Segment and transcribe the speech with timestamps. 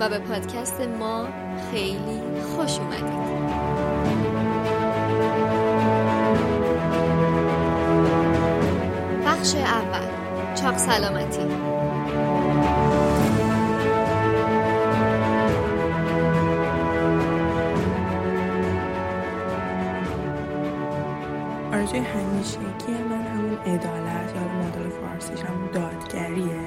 [0.00, 1.28] و به پادکست ما
[1.70, 2.20] خیلی
[2.56, 3.20] خوش اومدید.
[9.26, 10.06] بخش اول
[10.54, 11.40] چاق سلامتی.
[21.72, 26.60] آرزوی همیشگی من همون عدالت یا مدل فارسیش همون دادگریه.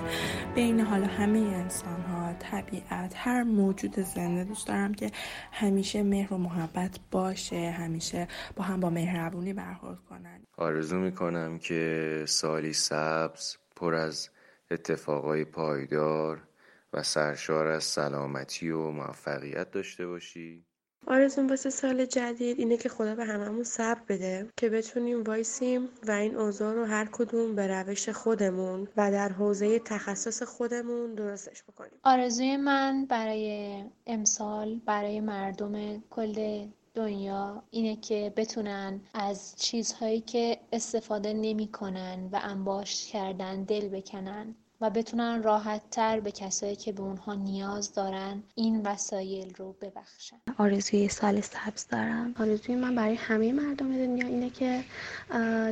[0.55, 3.13] بین حالا همه انسان ها طبیعت.
[3.15, 5.11] هر موجود زنده دوست دارم که
[5.51, 10.43] همیشه مهر و محبت باشه همیشه با هم با مهربونی برخورد کنن.
[10.57, 14.29] آرزو می‌کنم که سالی سبز پر از
[14.71, 16.47] اتفاقای پایدار
[16.93, 20.65] و سرشار از سلامتی و موفقیت داشته باشی.
[21.07, 26.11] آرزون واسه سال جدید اینه که خدا به هممون صبر بده که بتونیم وایسیم و
[26.11, 31.99] این اوضاع رو هر کدوم به روش خودمون و در حوزه تخصص خودمون درستش بکنیم.
[32.03, 41.33] آرزوی من برای امسال برای مردم کل دنیا اینه که بتونن از چیزهایی که استفاده
[41.33, 44.55] نمی‌کنن و انباشت کردن دل بکنن.
[44.83, 50.35] و بتونن راحت تر به کسایی که به اونها نیاز دارن این وسایل رو ببخشن.
[50.57, 52.35] آرزوی سال سبز دارم.
[52.39, 54.83] آرزوی من برای همه مردم دنیا اینه که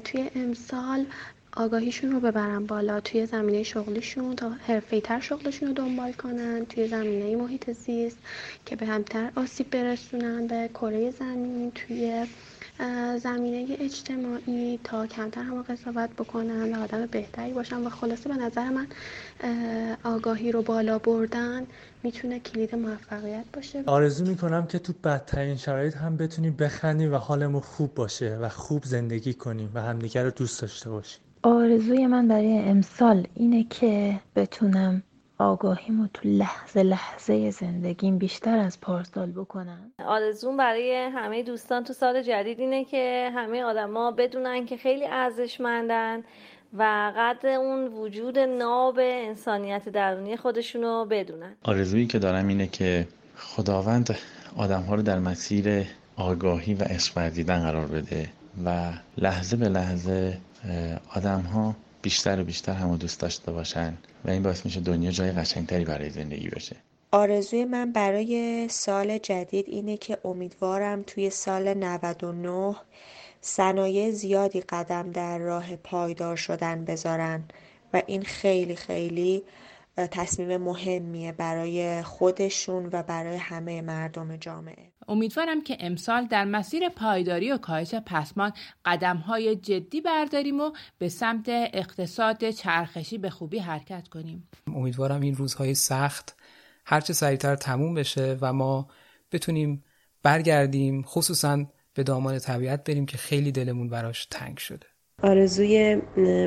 [0.04, 1.06] توی امسال
[1.58, 7.36] آگاهیشون رو ببرن بالا توی زمینه شغلیشون تا حرفه‌ای‌تر شغلشون رو دنبال کنن توی زمینه
[7.36, 8.18] محیط زیست
[8.66, 12.26] که به همتر آسیب برسونن به کره زمین توی
[13.18, 17.88] زمینه اجتماعی تا کمتر هم قضاوت بکنن و آدم بهتری باشن.
[17.88, 18.88] و خلاصه به نظر من
[19.44, 21.68] اه، آگاهی رو بالا بردن
[22.04, 23.84] می‌تونه کلید موفقیت باشه.
[23.86, 28.84] آرزو می‌کنم که تو بدترین شرایط هم بتونیم بخندیم و حالمون خوب باشه و خوب
[28.84, 31.22] زندگی کنیم و همدیگر رو دوست داشته باشیم.
[31.44, 35.04] آرزوی من برای امسال اینه که بتونم
[35.42, 42.22] آگاهیمو تو لحظه لحظه زندگیم بیشتر از پارسال بکنم آرزوم برای همه دوستان تو سال
[42.22, 46.24] جدید اینه که همه آدما بدونن که خیلی ارزشمندن
[46.78, 51.56] و قدر اون وجود ناب انسانیت درونی خودشونو بدونن.
[51.64, 54.18] آرزویی که دارم اینه که خداوند
[54.58, 55.86] آدمها رو در مسیر
[56.16, 58.30] آگاهی و عشق ورزیدن قرار بده
[58.66, 60.38] و لحظه به لحظه
[61.16, 65.86] آدمها بیشتر و بیشتر همو دوست داشته باشن و این باعث میشه دنیا جای قشنگتری
[65.86, 66.76] برای زندگی بشه.
[67.12, 72.76] آرزوی من برای سال جدید اینه که امیدوارم توی سال 99
[73.42, 77.44] صنایع زیادی قدم در راه پایدار شدن بذارن
[77.94, 79.44] و این خیلی خیلی
[79.98, 87.52] تصمیم مهمیه برای خودشون و برای همه مردم جامعه امیدوارم که امسال در مسیر پایداری
[87.52, 88.54] و کاهش پسمان
[88.86, 94.50] قدم‌های جدی برداریم و به سمت اقتصاد چرخشی به خوبی حرکت کنیم.
[94.68, 96.38] امیدوارم این روزهای سخت
[96.86, 98.88] هرچه سریعتر تموم بشه و ما
[99.32, 99.84] بتونیم
[100.24, 104.91] برگردیم خصوصا به دامان طبیعت بریم که خیلی دلمون براش تنگ شده.
[105.24, 105.96] آرزوی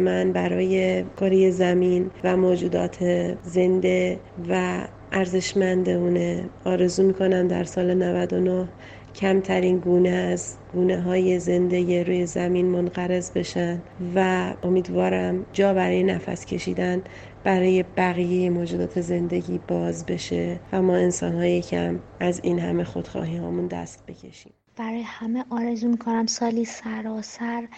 [0.00, 2.96] من برای کاری زمین و موجودات
[3.42, 8.68] زنده و ارزشمند اونه آرزو می‌کنم در سال 99
[9.14, 13.82] کمترین گونه از گونه های زنده روی زمین منقرض بشن
[14.14, 17.02] و امیدوارم جا برای نفس کشیدن
[17.44, 23.36] برای بقیه موجودات زندگی باز بشه و ما انسان های کم از این همه خودخواهی
[23.36, 24.52] هامون دست بکشیم.
[24.76, 27.68] برای همه آرزو می‌کنم سالی سراسر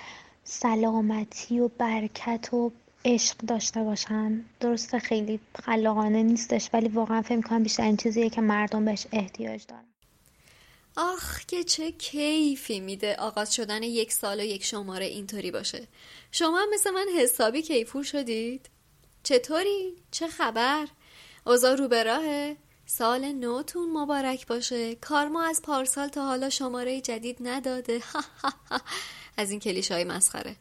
[0.49, 2.73] سلامتی و برکت و
[3.05, 8.41] عشق داشته باشن درسته خیلی خلاقانه نیستش ولی واقعا فکر می‌کنم بیشتر این چیزیه که
[8.41, 9.85] مردم بهش احتیاج دارن
[10.97, 15.89] آخ که چه کیفی میده آغاز شدن یک سال و یک شماره اینطوری باشه
[16.33, 18.71] شما هم مثل من حسابی کیفور شدید؟
[19.23, 20.87] چطوری؟ چه خبر؟
[21.47, 22.57] اوضاع رو به راهه؟
[22.87, 28.03] سال نوتون مبارک باشه کار ما از پارسال تا حالا شماره جدید نداده
[29.37, 30.57] از این کلیش های مسخره.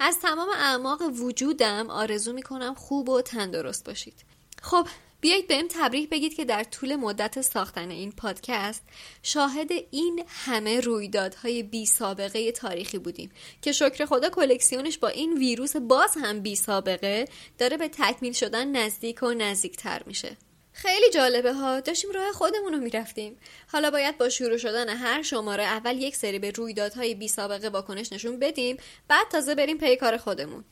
[0.00, 4.24] از تمام اعماق وجودم آرزو می‌کنم خوب و تندرست باشید.
[4.62, 4.86] خب
[5.22, 8.82] بیایید بهم تبریک بگید که در طول مدت ساختن این پادکست
[9.22, 13.30] شاهد این همه رویدادهای بی سابقه تاریخی بودیم
[13.62, 17.28] که شکر خدا کلکسیونش با این ویروس باز هم بی سابقه
[17.58, 20.36] داره به تکمیل شدن نزدیک و نزدیکتر میشه.
[20.72, 21.80] خیلی جالبه ها.
[21.80, 23.36] داشتیم راه خودمون رو می‌رفتیم.
[23.72, 28.12] حالا باید با شروع شدن هر شماره اول یک سری به رویدادهای بی سابقه واکنش
[28.12, 28.76] نشون بدیم
[29.08, 30.64] بعد تازه بریم پی کار خودمون.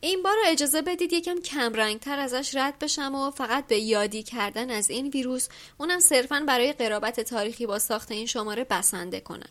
[0.00, 4.22] این بار اجازه بدید یکم کم رنگ تر ازش رد بشم و فقط به یادی
[4.22, 5.48] کردن از این ویروس
[5.78, 9.50] اونم صرفا برای قرابت تاریخی با ساخت این شماره بسنده کنم.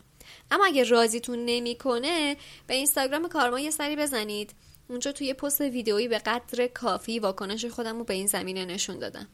[0.50, 2.36] اما اگه راضیتون نمی‌کنه
[2.66, 4.54] به اینستاگرام کارما یه سری بزنید.
[4.88, 9.28] اونجا توی پست ویدئویی به قدر کافی واکنش خودم رو به این زمینه نشون دادم.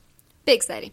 [0.46, 0.92] بگذریم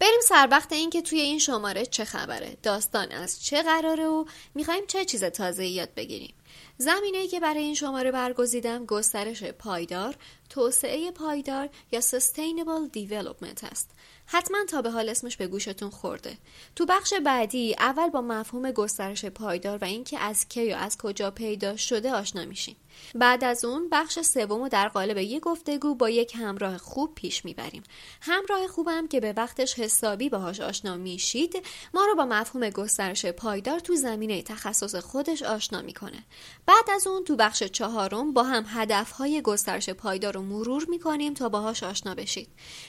[0.00, 2.56] بریم سر وقت این که توی این شماره چه خبره.
[2.62, 4.24] داستان از چه قراره و
[4.54, 6.34] می‌خوایم چه چیز تازه یاد بگیریم.
[6.78, 10.14] زمینه که برای این شماره برگزیدم گسترش پایدار
[10.50, 13.90] توسعه پایدار یا Sustainable Development است.
[14.26, 16.38] حتما تا به حال اسمش به گوشتون خورده.
[16.76, 21.30] تو بخش بعدی اول با مفهوم گسترش پایدار و اینکه از کی یا از کجا
[21.30, 22.76] پیدا شده آشنا میشیم.
[23.14, 27.44] بعد از اون بخش سوم رو در قالب یک گفتگو با یک همراه خوب پیش
[27.44, 27.82] می‌بریم.
[28.20, 31.62] همراه خوبم که به وقتش حسابی باهاش آشنا میشید
[31.94, 36.24] ما رو با مفهوم گسترش پایدار تو زمینه تخصص خودش آشنا می‌کنه.
[36.66, 41.48] بعد از اون تو بخش چهارم با هم هدفهای گسترش پایدار رو مرور می‌کنیم تا
[41.48, 42.48] باهاش آشنا بشید.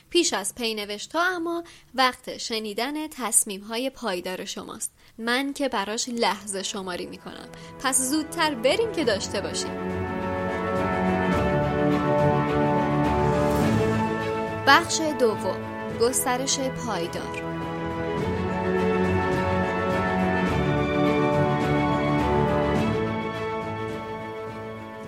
[0.10, 1.64] پیش از پینوشت ها اما
[1.96, 4.92] وقت شنیدن تصمیم های پایدار شماست.
[5.18, 7.50] من که براش لحظه شماری می‌کنم.
[7.84, 9.78] پس زودتر بریم که داشته باشیم.
[14.68, 15.58] بخش دوم.
[16.02, 17.44] گسترش پایدار.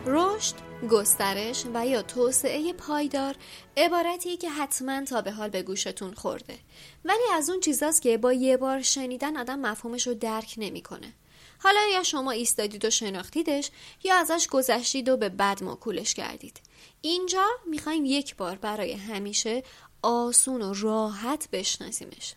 [0.05, 0.55] رشد
[0.89, 3.35] گسترش و یا توسعه پایدار
[3.77, 6.57] عبارتی که حتما تا به حال به گوشتون خورده.
[7.05, 11.13] ولی از اون چیزاست که با یه بار شنیدن آدم مفهومش رو درک نمی‌کنه.
[11.59, 13.69] حالا یا شما ایستادید و شناختیدش
[14.03, 16.61] یا ازش گذشتید و به بد ماکولش کردید.
[17.01, 19.63] اینجا می‌خوایم یک بار برای همیشه
[20.01, 22.33] آسون و راحت بشناسیمش.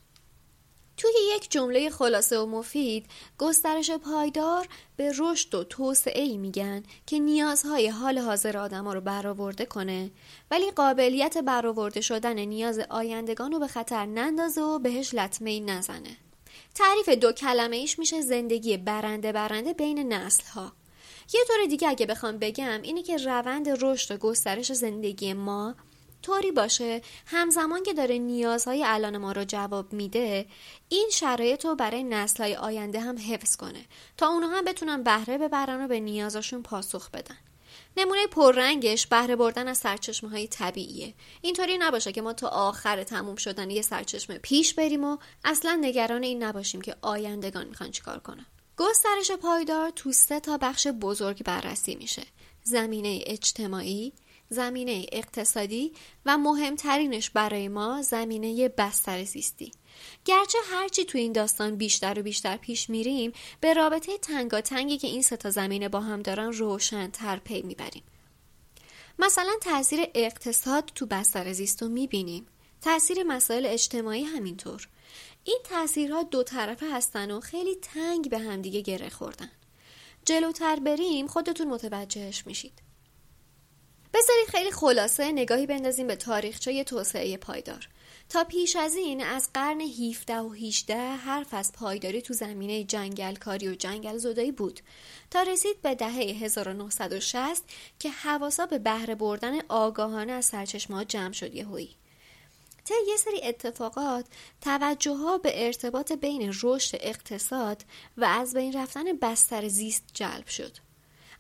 [0.97, 3.07] توی یک جمله خلاصه و مفید
[3.39, 9.67] گسترش پایدار به رشد و توسعه ای میگن که نیازهای حال حاضر آدم رو برآورده
[9.67, 10.11] کنه.
[10.51, 16.17] ولی قابلیت برآورده شدن نیاز آیندگان رو به خطر نندازه و بهش لطمه نزنه.
[16.75, 20.73] تعریف دو کلمه ایش میشه زندگی برنده برنده بین نسل ها
[21.35, 25.75] یه طور دیگه اگه بخوام بگم اینه که روند رشد و گسترش زندگی ما
[26.25, 30.47] طوری باشه همزمان که داره نیازهای الان ما رو جواب میده
[30.89, 33.85] این شرایط رو برای نسلهای آینده هم حفظ کنه
[34.17, 37.37] تا اونها هم بتونن بهره ببرن و به نیازشون پاسخ بدن.
[37.97, 41.15] نمونه پررنگش بهره بردن از سرچشمه های طبیعیه.
[41.43, 46.23] اینطوری نباشه که ما تا آخر تموم شدن یه سرچشمه پیش بریم و اصلا نگران
[46.23, 48.47] این نباشیم که آیندگان می‌خوان چیکار کنن.
[48.77, 52.23] گسترش پایدار تو سه تا بخش بزرگ بررسی میشه.
[52.63, 54.13] زمینه اجتماعی
[54.49, 55.93] زمینه اقتصادی
[56.27, 59.73] و مهمترینش برای ما زمینه بستر زیستی.
[60.25, 65.23] گرچه هرچی تو این داستان بیشتر و بیشتر پیش میریم به رابطه تنگاتنگی که این
[65.23, 68.03] ستا زمینه با هم دارن روشن تر پی می‌بریم.
[69.19, 72.47] مثلا تاثیر اقتصاد تو بستر زیست رو می‌بینیم.
[72.81, 74.89] تاثیر مسائل اجتماعی همینطور.
[75.45, 79.51] این تاثیرها دو طرفه هستن و خیلی تنگ به همدیگه گره خوردن.
[80.25, 82.84] جلوتر بریم خودتون متوجهش میشید.
[84.15, 87.89] بذارید خیلی خلاصه نگاهی بندازیم به تاریخچه توسعه پایدار.
[88.29, 93.69] تا پیش از این از قرن 17 و 18 حرف از پایداری تو زمینه جنگلکاری
[93.69, 94.81] و جنگل زدایی بود.
[95.31, 97.63] تا رسید به دهه 1960
[97.99, 101.97] که حواسا به بهره بردن آگاهانه از سرچشمه جمع شد یهویی.
[102.85, 104.27] طی یه سری اتفاقات
[104.61, 107.85] توجه ها به ارتباط بین رشد اقتصاد
[108.17, 110.73] و از بین رفتن بستر زیست جلب شد.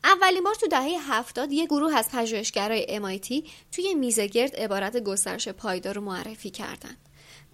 [0.04, 5.94] اولین بار تو دهه هفتاد یه گروه از پژوهشگرای MIT توی میزگرد عبارت گسترش پایدار
[5.94, 6.96] رو معرفی کردند.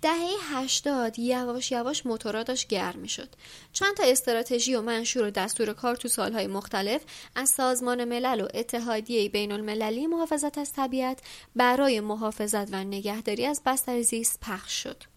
[0.03, 3.29] دهه هشتاد یواش یواش موتورا داشت گرم شد.
[3.73, 7.03] چند تا استراتژی و منشور و دستور کار تو سالهای مختلف
[7.35, 11.19] از سازمان ملل و اتحادیه بین المللی محافظت از طبیعت
[11.57, 15.10] برای محافظت و نگهداری از بستر زیست پخش شد.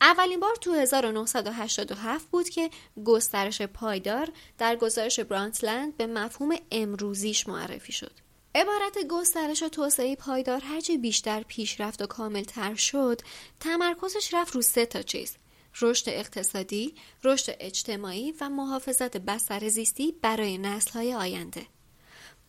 [0.00, 2.70] اولین بار تو 1987 بود که
[3.04, 8.12] گسترش پایدار در گزارش برانتلند به مفهوم امروزیش معرفی شد.
[8.54, 13.20] عبارت گسترش و توسعه پایدار هرچی بیشتر پیشرفت و کاملتر شد
[13.60, 15.36] تمرکزش رفت رو سه تا چیز
[15.80, 21.66] رشد اقتصادی، رشد اجتماعی و محافظت بستر زیستی برای نسل‌های آینده.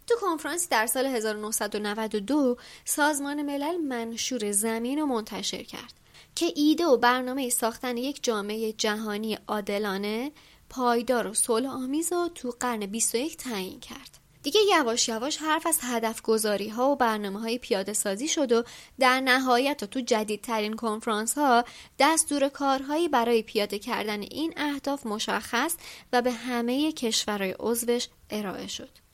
[0.07, 5.93] تو کنفرانسی در سال 1992 سازمان ملل منشور زمین رو منتشر کرد
[6.35, 10.31] که ایده و برنامه ساختن یک جامعه جهانی عادلانه،
[10.69, 14.25] پایدار و صلح آمیز رو تو قرن 21 تعیین کرد.
[14.43, 18.63] دیگه یواش یواش حرف از هدف گذاری ها و برنامه های پیاده سازی شد و
[18.99, 21.63] در نهایت و تو جدیدترین کنفرانس ها
[21.99, 25.75] دستور کارهایی برای پیاده کردن این اهداف مشخص
[26.13, 29.04] و به همه کشورهای عضوش ارائه شد.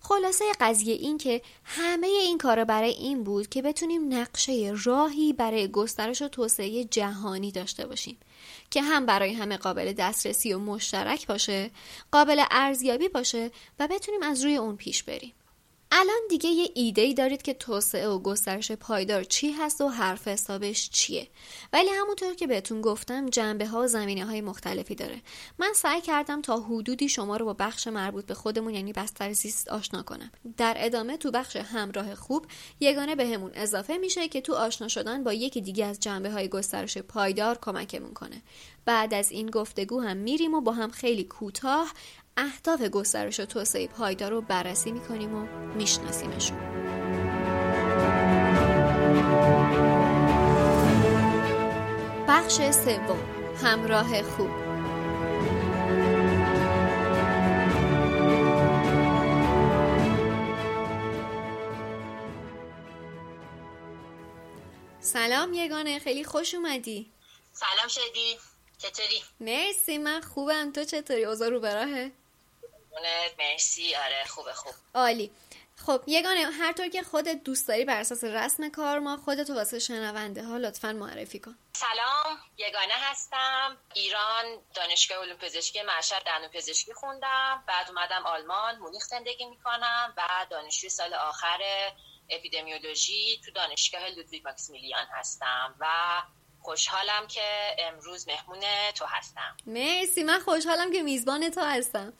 [0.00, 5.68] خلاصه قضیه این که همه این کارا برای این بود که بتونیم نقشه راهی برای
[5.68, 8.18] گسترش و توسعه جهانی داشته باشیم.
[8.70, 11.70] که هم برای همه قابل دسترسی و مشترک باشه
[12.12, 15.32] قابل ارزیابی باشه و بتونیم از روی اون پیش بریم.
[15.92, 20.28] الان دیگه یه ایده ای دارید که توسعه و گسترش پایدار چی هست و حرف
[20.28, 21.28] حسابش چیه.
[21.72, 25.22] ولی همونطور که بهتون گفتم جنبه ها و زمینه های مختلفی داره.
[25.58, 29.68] من سعی کردم تا حدودی شما رو با بخش مربوط به خودمون یعنی بستر زیست
[29.68, 30.30] آشنا کنم.
[30.56, 32.46] در ادامه تو بخش همراه خوب
[32.80, 36.48] یگانه بهمون به اضافه میشه که تو آشنا شدن با یکی دیگه از جنبه های
[36.48, 38.42] گسترش پایدار کمکمون کنه.
[38.84, 41.92] بعد از این گفتگو هم میریم و با هم خیلی کوتاه
[42.36, 46.58] اهداف گسترش و توسعه پایدار رو بررسی می‌کنیم و میشناسیمشون
[52.28, 53.18] بخش سوم
[53.62, 54.50] همراه خوب
[65.00, 67.12] سلام یگانه خیلی خوش اومدی
[67.52, 68.38] سلام شدی
[68.78, 72.12] چطوری؟ مرسی من خوبم تو چطوری؟ اوضاع رو براهه؟
[73.38, 73.94] مرسی.
[73.94, 74.74] آره خوبه خوب.
[74.94, 75.30] عالی.
[75.86, 79.78] خب یگانه هر طور که خودت دوست داری بر اساس رسم کار ما خودتو واسه
[79.78, 81.58] شنونده ها لطفا معرفی کن.
[81.72, 83.76] سلام یگانه هستم.
[83.94, 84.44] ایران
[84.74, 87.64] دانشگاه علوم پزشکی مشهد دندون پزشکی خوندم.
[87.66, 90.14] بعد اومدم آلمان مونیخ زندگی می‌کنم.
[90.16, 91.58] و دانشجوی سال آخر
[92.30, 95.86] اپیدمیولوژی تو دانشگاه لودویگ ماکسیمیلیان هستم و
[96.62, 98.60] خوشحالم که امروز مهمون
[98.94, 99.56] تو هستم.
[99.66, 100.22] مرسی.
[100.22, 102.12] من خوشحالم که میزبان تو هستم.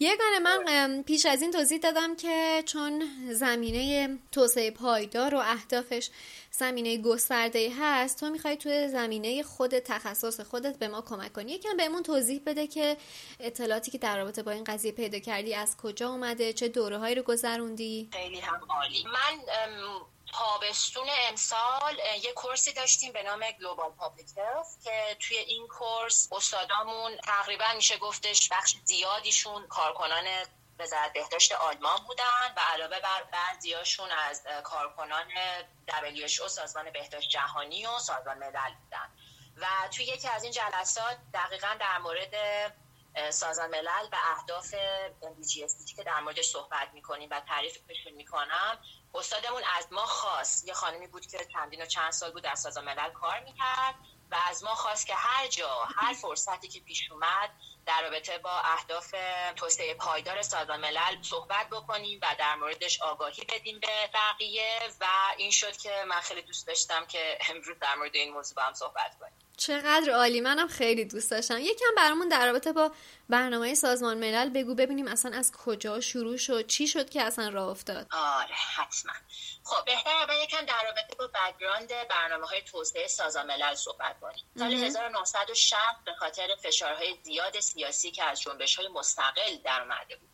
[0.00, 6.10] یگانه من پیش از این توضیح دادم که چون زمینه توسعه پایدار و اهدافش
[6.50, 11.52] زمینه گسترده هست تو می‌خوای توی زمینه خود تخصص خودت به ما کمک کنی.
[11.52, 12.96] یکم بهمون توضیح بده که
[13.40, 17.14] اطلاعاتی که در رابطه با این قضیه پیدا کردی از کجا اومده چه دوره هایی
[17.14, 19.04] رو گذروندی؟ خیلی هم عالی.
[19.04, 19.38] من
[20.32, 24.26] تابستون امسال یه course ی داشتیم به نام global public
[24.84, 30.24] که توی این course استادامون تقریبا میشه گفتش بخش زیادیشون کارکنان
[30.78, 35.26] وزارت بهداشت آلمان بودن و علاوه بر بعضیاشون از کارکنان
[35.88, 39.12] WHO سازمان بهداشت جهانی و سازمان ملل بودن.
[39.56, 42.34] و توی یکی از این جلسات دقیقا در مورد
[43.30, 44.74] سازمان ملل و اهداف
[45.22, 48.78] MDGs که در موردش صحبت می‌کنیم و تعریفشون می‌کنم
[49.18, 50.68] استادمون از ما خواست.
[50.68, 53.94] یه خانمی بود که چندین و چند سال بود در سازمان ملل کار می‌کرد
[54.30, 57.50] و از ما خواست که هر جا هر فرصتی که پیش اومد
[57.86, 59.14] در رابطه با اهداف
[59.56, 65.06] توسعه پایدار سازمان ملل صحبت بکنیم و در موردش آگاهی بدیم به بقیه و
[65.36, 68.74] این شد که من خیلی دوست داشتم که امروز در مورد این موضوع با هم
[68.74, 69.47] صحبت کنیم.
[69.58, 70.40] چقدر عالی.
[70.40, 71.58] منم خیلی دوست داشتم.
[71.58, 72.92] یکم برامون در رابطه با
[73.28, 77.68] برنامه سازمان ملل بگو ببینیم اصلا از کجا شروع شد چی شد که اصلا راه
[77.68, 79.12] افتاد؟ آره حتما.
[79.64, 84.44] خب بهتر اول یکم در رابطه با بکگراند برنامه های توسعه سازمان ملل صحبت کنیم.
[84.58, 90.28] سال 1960 به خاطر فشارهای زیاد سیاسی که از جنبش های مستقل در اومده بود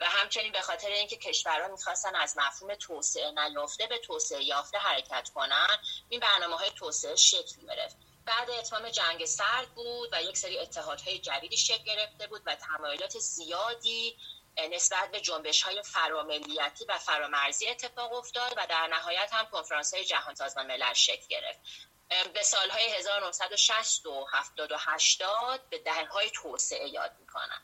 [0.00, 5.30] و همچنین به خاطر اینکه کشورها می‌خواستن از مفهوم توسعه نیافته به توسعه یافته حرکت
[5.34, 5.66] کنن
[6.08, 8.07] این برنامه های توسعه شکل گرفت.
[8.28, 13.18] بعد اتمام جنگ سرد بود و یک سری اتحادهای جدیدی شکل گرفته بود و تمایلات
[13.18, 14.16] زیادی
[14.72, 20.04] نسبت به جنبش های فراملیتی و فرامرزی اتفاق افتاد و در نهایت هم کنفرانس های
[20.04, 21.58] جهان سازمان ملل شکل گرفت.
[22.34, 27.62] به سالهای 1960 و 70 و 80 به دهه توسعه یاد می‌کنن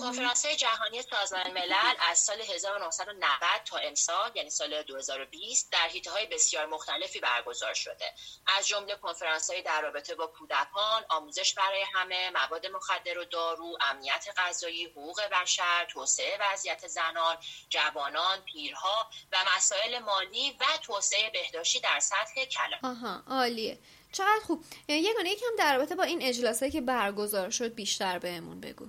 [0.00, 6.26] کنفرانس جهانی سازمان ملل از سال 1990 تا امسال یعنی سال 2020 در حیطه های
[6.26, 8.14] بسیار مختلفی برگزار شده.
[8.58, 13.78] از جمله کنفرانس های در رابطه با کودکان آموزش برای همه مواد مخدر و دارو
[13.80, 17.36] امنیت غذایی حقوق بشر توسعه وضعیت زنان
[17.68, 23.78] جوانان پیرها و مسائل مالی و توسعه بهداشتی در سطح کلان آها عالیه.
[24.12, 24.64] چقدر خوب.
[24.88, 28.88] یکانه یکم در رابطه با این اجلاسه که برگزار شد بیشتر بهمون بگو.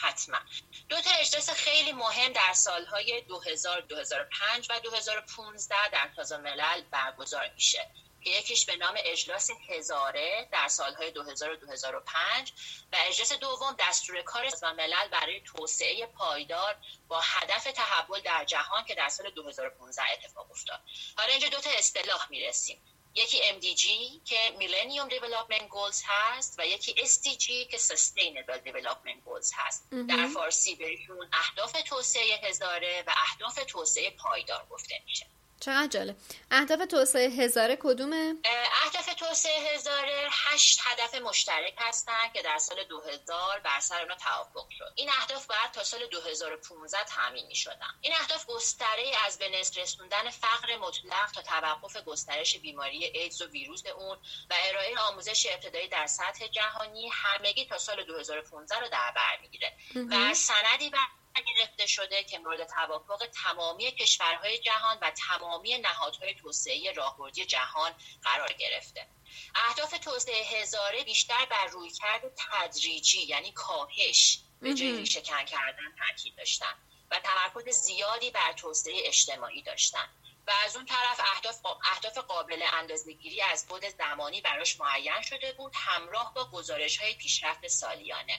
[0.00, 0.38] حتما.
[0.88, 7.50] دو تا اجلاس خیلی مهم در سالهای 2000 2005 و 2015 در تازه ملل برگزار
[7.54, 7.90] میشه.
[8.24, 12.52] که یکیش به نام اجلاس هزاره در سالهای 2000 و 2005
[12.92, 16.76] و اجلاس دوم دستور کار سازمان ملل برای توسعه پایدار
[17.08, 20.80] با هدف تحول در جهان که در سال 2015 اتفاق افتاد.
[21.16, 22.82] حالا اینجا دو تا اصطلاح می‌رسیم.
[23.14, 23.84] یکی MDG
[24.24, 29.90] که Millennium Development Goals هست و یکی SDG که Sustainable Development Goals هست.
[30.08, 35.26] در فارسی بهشون اهداف توسعه هزاره و اهداف توسعه پایدار گفته میشه.
[35.60, 36.16] چقدر جالب.
[36.50, 38.34] اهداف توسعه هزاره کدومه؟
[38.84, 44.70] اهداف توسعه هزاره هشت هدف مشترک هستن که در سال 2000 بر سر اونا توافق
[44.78, 44.92] شد.
[44.94, 50.30] این اهداف باید تا سال 2015 تامین می شدن این اهداف گستره از به رسوندن
[50.30, 54.18] فقر مطلق تا توقف گسترش بیماری ایدز و ویروس اون
[54.50, 59.76] و ارائه آموزش ابتدایی در سطح جهانی همگی تا سال 2015 رو در بر می‌گیره.
[60.10, 60.98] و سندی بر
[61.34, 68.52] گرفته شده که مورد توافق تمامی کشورهای جهان و تمامی نهادهای توسعه راهبردی جهان قرار
[68.52, 69.06] گرفته.
[69.54, 76.74] اهداف توسعه هزاره بیشتر بر رویکرد تدریجی یعنی کاهش به جای شکن کردن تاکید داشتن
[77.10, 80.08] و تمرکز زیادی بر توسعه اجتماعی داشتن.
[80.50, 85.72] و از اون طرف اهداف, اهداف قابل اندازهگیری از بود زمانی براش معین شده بود
[85.76, 88.38] همراه با گزارش های پیشرفت سالیانه.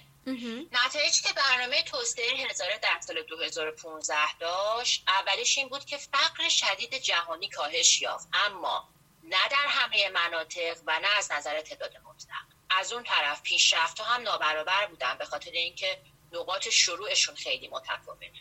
[0.71, 6.95] نتایج که برنامه توسعه هزاره در سال 2015 داشت اولیش این بود که فقر شدید
[6.95, 8.27] جهانی کاهش یافت.
[8.33, 8.89] اما
[9.23, 12.45] نه در همه مناطق و نه از نظر تعداد مطلق.
[12.69, 16.01] از اون طرف پیشرفت ها هم نابرابر بودن به خاطر اینکه
[16.31, 18.31] نقاط شروعشون خیلی متفاوته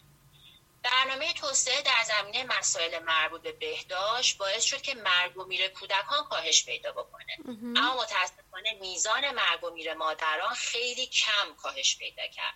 [0.82, 6.24] برنامه توسعه در زمینه مسائل مربوط به بهداشت باعث شد که مرگ و میر کودکان
[6.24, 7.36] کاهش پیدا بکنه.
[7.48, 12.54] اما متاسفانه میزان مرگ و میر مادران خیلی کم کاهش پیدا کرد.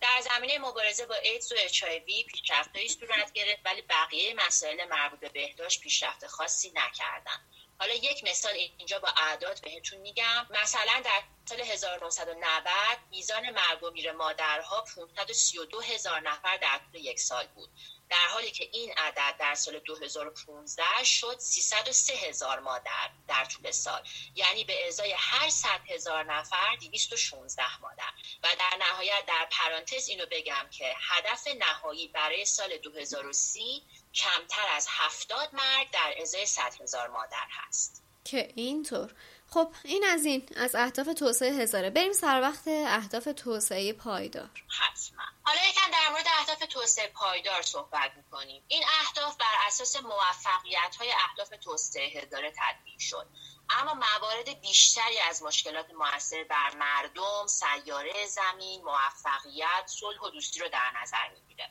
[0.00, 5.28] در زمینه مبارزه با ایدز و اچ پیشرفتهایی صورت گرفت ولی بقیه مسائل مربوط به
[5.28, 7.40] بهداشت پیشرفت خاصی نکردن
[7.78, 10.46] حالا یک مثال اینجا با اعداد بهتون میگم.
[10.50, 17.20] مثلا در سال 1990 میزان مرگ و میر مادرها 532 هزار نفر در طول یک
[17.20, 17.70] سال بود.
[18.10, 24.02] در حالی که این عدد در سال 2015 شد 303 هزار مادر در طول سال.
[24.34, 28.12] یعنی به ازای هر 100 هزار نفر 216 مادر.
[28.42, 33.82] و در نهایت در پرانتز اینو بگم که هدف نهایی برای سال 2030
[34.14, 38.02] کمتر از 70 مرد در ازای 100 هزار مادر هست.
[38.24, 39.14] که اینطور.
[39.50, 40.48] خب این از این.
[40.56, 41.90] از اهداف توسعه هزاره.
[41.90, 44.50] بریم سر وقت اهداف توسعه پایدار.
[44.68, 45.22] حتما.
[45.42, 48.62] حالا یکم در مورد اهداف توسعه پایدار صحبت می‌کنیم.
[48.68, 53.26] این اهداف بر اساس موفقیت های اهداف توسعه هزاره تدبیر شد.
[53.70, 60.68] اما موارد بیشتری از مشکلات موثر بر مردم سیاره زمین موفقیت صلح و دوستی رو
[60.68, 61.70] در نظر می‌گیره.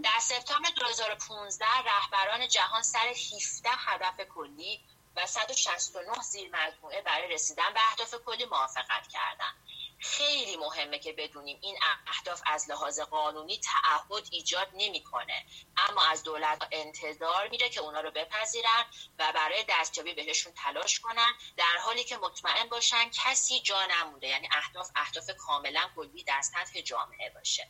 [0.00, 4.80] در سپتامبر 2015 رهبران جهان سر 17 هدف کلی
[5.16, 9.54] و 169 زیر مجموعه برای رسیدن به اهداف کلی موافقت کردن
[10.00, 15.46] خیلی مهمه که بدونیم این اهداف از لحاظ قانونی تعهد ایجاد نمی‌کنه.
[15.76, 18.84] اما از دولت انتظار میره که اونا رو بپذیرن
[19.18, 24.28] و برای دستیابی بهشون تلاش کنن در حالی که مطمئن باشن کسی جا نمونده.
[24.28, 27.68] یعنی اهداف اهداف کاملا کلی در سطح جامعه باشه.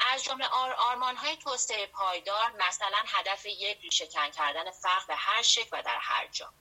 [0.00, 5.42] از جمله آر آرمان های توسعه پایدار مثلا هدف یک ریشهکن کردن فقر به هر
[5.42, 6.52] شکل و در هر جا.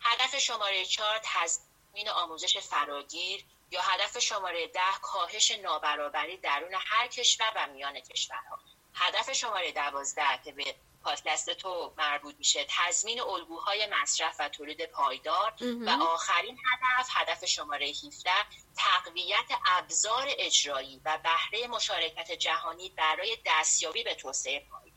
[0.00, 3.44] هدف شماره چهار تضمین آموزش فراگیر.
[3.70, 8.58] یا هدف شماره ده کاهش نابرابری درون هر کشور و میان کشورها.
[8.94, 10.74] هدف شماره دوازده که به
[11.04, 15.54] پادکست تو مربوط میشه تضمین الگوهای مصرف و تولید پایدار.
[15.60, 18.30] و آخرین هدف هدف شماره 17
[18.76, 24.95] تقویت ابزار اجرایی و بهره مشارکت جهانی برای دستیابی به توسعه پایدار.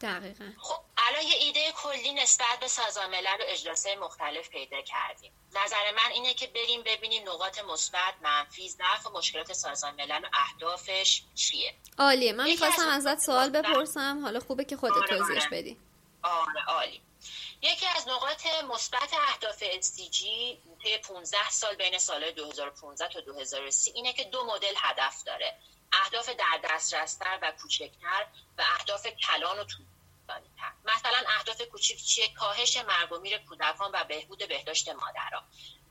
[0.00, 0.52] دقیقا.
[0.58, 5.32] خب الان یه ایده کلی نسبت به سازمان ملل و اجلاسه مختلف پیدا کردیم.
[5.64, 10.28] نظر من اینه که بریم ببینیم نقاط مثبت منفی ضعف و مشکلات سازمان ملل و
[10.32, 11.74] اهدافش چیه.
[11.98, 12.32] عالیه.
[12.32, 14.20] من می‌خواستم ازت سوال بپرسم.
[14.22, 15.76] حالا خوبه که خودت آره توضیحش بدی.
[16.22, 17.02] آره عالی.
[17.62, 20.20] یکی از نقاط مثبت اهداف SDG
[20.82, 25.58] طی 15 سال بین سال 2015 تا 2030 اینه که دو مدل هدف داره.
[25.92, 28.26] اهداف در دسترستر و کوچکتر
[28.58, 30.72] و اهداف کلان و طولانیتر.
[30.84, 35.42] مثلا اهداف کوچک چیه؟ کاهش مرگ و میر کودکان و بهبود بهداشت مادران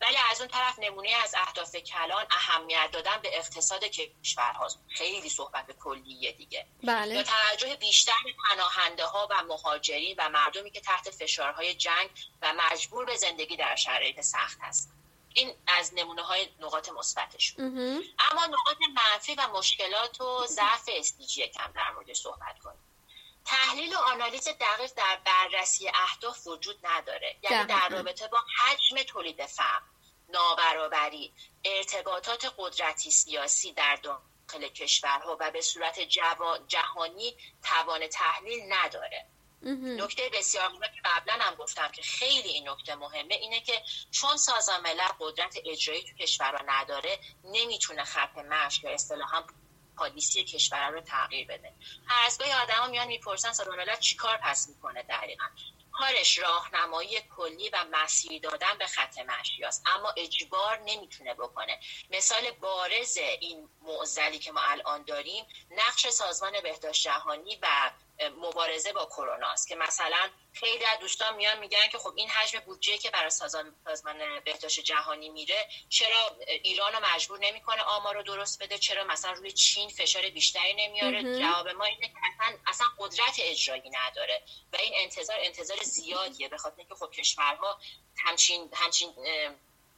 [0.01, 5.71] ولی از اون طرف نمونه از اهداف کلان اهمیت دادن به اقتصاد کشورهاست خیلی صحبت
[5.71, 6.67] کلیه دیگه.
[6.83, 7.15] بله.
[7.15, 12.09] یا توجه بیشتر به پناهنده ها و مهاجرین و مردمی که تحت فشارهای جنگ
[12.41, 15.04] و مجبور به زندگی در شرایط سخت هستند.
[15.37, 21.71] این از نمونه های نقاط مثبتش اما نقاط منفی و مشکلات و ضعف استیجی کم
[21.75, 22.79] در مورد صحبت کنیم.
[23.45, 27.35] تحلیل و آنالیز دقیق در بررسی اهداف وجود نداره.
[27.43, 29.85] یعنی در رابطه با حجم تولید فقر
[30.29, 31.33] نابرابری
[31.65, 35.99] ارتباطات قدرتی سیاسی در داخل کشورها و به صورت
[36.67, 39.27] جهانی توان تحلیل نداره.
[39.65, 44.37] نکته بسیار مهمه که قبلا هم گفتم که خیلی این نکته مهمه اینه که چون
[44.37, 49.43] سازمان ملل قدرت اجرایی تو کشور رو نداره نمی‌تونه خط مشی یا اصطلاحا
[49.97, 51.73] پالیسی کشور رو تغییر بده.
[52.07, 55.45] هر از گاهی آدما میان می‌پرسن سازمان ملل چیکار پس می‌کنه دقیقا؟
[55.91, 61.79] کارش راهنمایی کلی و مسیر دادن به خط مشیاست اما اجبار نمی‌تونه بکنه.
[62.09, 67.91] مثال بارز این معضلی که ما الان داریم نقش سازمان بهداشت جهانی و
[68.37, 72.59] مبارزه با کرونا است که مثلا خیلی از دوستان میان میگن که خب این حجم
[72.59, 73.75] بودجه که برای سازمان
[74.45, 79.51] بهداشت جهانی میره چرا ایران رو مجبور نمی‌کنه آمار رو درست بده؟ چرا مثلا روی
[79.51, 84.41] چین فشار بیشتری نمیاره؟ جواب ما اینه که اصلا, اصلا قدرت اجرایی نداره
[84.73, 86.49] و این انتظار انتظار زیادیه.
[86.49, 87.79] به خاطر اینکه خب کشورها
[88.25, 89.13] همچین همچین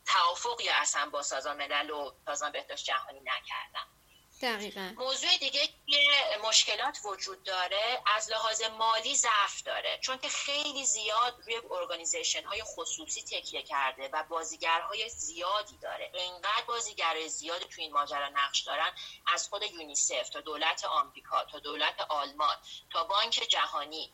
[0.06, 3.97] توافقی اصلا با سازمان ملل و سازمان بهداشت جهانی نکردن.
[4.42, 4.94] دقیقا.
[4.98, 6.00] موضوع دیگه که
[6.44, 12.64] مشکلات وجود داره از لحاظ مالی ضعف داره چون که خیلی زیاد روی organization های
[12.64, 16.12] خصوصی تکیه کرده و بازیگرهای زیادی داره.
[16.14, 18.92] اینقدر بازیگرهای زیادی تو این ماجرا نقش دارن
[19.28, 22.56] از خود یونیسف تا دولت آمریکا تا دولت آلمان
[22.94, 24.14] تا بانک جهانی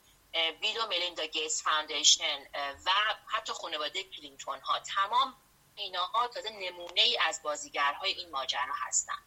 [0.62, 2.40] بیل و ملیندا گیتس foundation
[2.86, 2.92] و
[3.28, 5.36] حتی خانواده کلینتون ها تمام
[5.76, 9.18] اینها تازه نمونه ای از بازیگرهای این ماجرا هستن.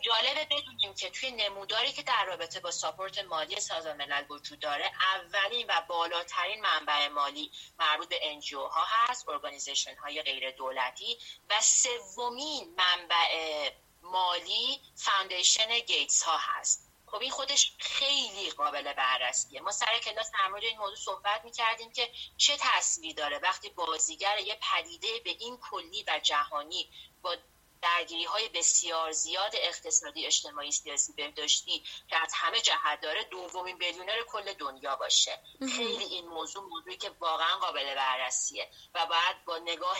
[0.00, 4.92] جالبه بدونیم که توی نموداری که در رابطه با support مالی سازمان ملل وجود داره
[5.14, 11.18] اولین و بالاترین منبع مالی مربوط به NGO ها هست organization های غیر دولتی
[11.50, 13.70] و سومین منبع
[14.02, 16.91] مالی foundation گیتس ها هست.
[17.12, 19.60] خب این خودش خیلی قابل بررسیه.
[19.60, 23.38] ما سر کلاس در مورد این موضوع صحبت می‌کردیم که چه تصویری داره.
[23.38, 26.90] وقتی بازیگر یه پدیده به این کلی و جهانی
[27.22, 27.36] با
[27.82, 34.22] درگیری های بسیار زیاد اقتصادی اجتماعی سیاسی بهداشتی که از همه جهت داره دومین بیلیونر
[34.22, 35.38] کل دنیا باشه.
[35.76, 39.98] خیلی این موضوع موضوعی که واقعا قابل بررسیه و باید با نگاه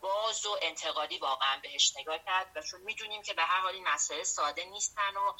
[0.00, 3.88] باز و انتقادی واقعا بهش نگاه کرد و چون می‌دونیم که به هر حال این
[3.88, 5.32] مسئله ساده نیستن و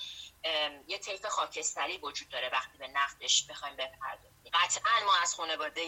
[0.87, 4.34] یه طیف خاکستری وجود داره وقتی به نقدش بخوایم بپردازیم.
[4.53, 5.83] قطعا ما از خانواده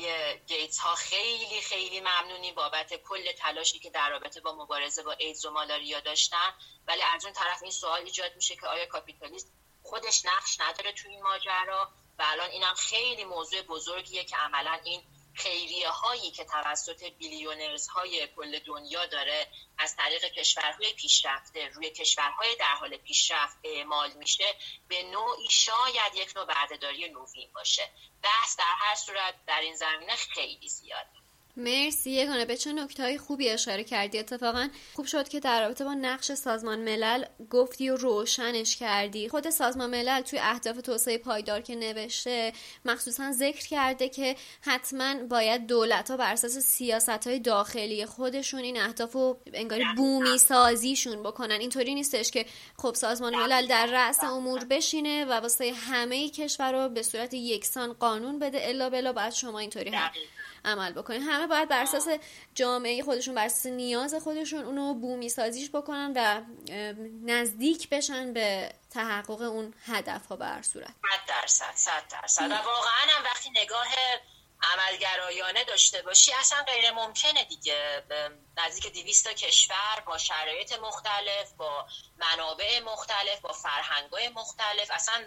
[0.46, 5.44] گیتس ها خیلی خیلی ممنونی بابت کل تلاشی که در رابطه با مبارزه با ایدز
[5.44, 6.54] و مالاریا داشتن.
[6.86, 9.48] ولی از اون طرف این سوال ایجاد میشه که آیا کاپیتالیسم
[9.82, 11.88] خودش نقش نداره تو این ماجرا؟
[12.18, 15.02] و الان اینم خیلی موضوع بزرگیه که عملا این
[15.36, 19.46] خیریه هایی که توسط بیلیونرز های کل دنیا داره
[19.78, 24.54] از طریق کشورهای پیشرفته روی کشورهای در حال پیشرفت اعمال میشه
[24.88, 27.90] به نوعی شاید یک نوع بردهداری نوین باشه.
[28.22, 31.25] بحث در هر صورت در این زمینه خیلی زیاده.
[31.56, 32.10] مرسی.
[32.10, 34.18] یگانه به چه نکته های خوبی اشاره کردی.
[34.18, 39.28] اتفاقا خوب شد که در رابطه با نقش سازمان ملل گفتی و روشنش کردی.
[39.28, 42.52] خود سازمان ملل توی اهداف توسعه پایدار که نوشته
[42.84, 48.80] مخصوصا ذکر کرده که حتما باید دولت ها بر اساس سیاست های داخلی خودشون این
[48.80, 51.60] اهداف رو انگاری بومی سازیشون بکنن.
[51.60, 52.46] اینطوری نیستش که
[52.78, 57.92] خب سازمان ملل در رأس امور بشینه و واسه همه کشور رو به صورت یکسان
[57.92, 59.90] قانون بده الا بلا بعد شما اینطوری
[60.66, 61.22] عمل بکنین.
[61.22, 62.08] همه باید بر اساس
[62.54, 66.42] جامعه خودشون بر اساس نیاز خودشون اونو بومی سازیش بکنن و
[67.24, 70.86] نزدیک بشن به تحقق اون هدف ها بر صورت.
[70.88, 72.50] 100 درصد 100 درصد.
[72.50, 73.86] و واقعا هم وقتی نگاه
[74.62, 78.02] عملگرایانه داشته باشی اصلا غیر ممکنه دیگه.
[78.58, 84.90] نزدیک دیویست کشور با شرایط مختلف با منابع مختلف با فرهنگای مختلف.
[84.90, 85.24] اصلا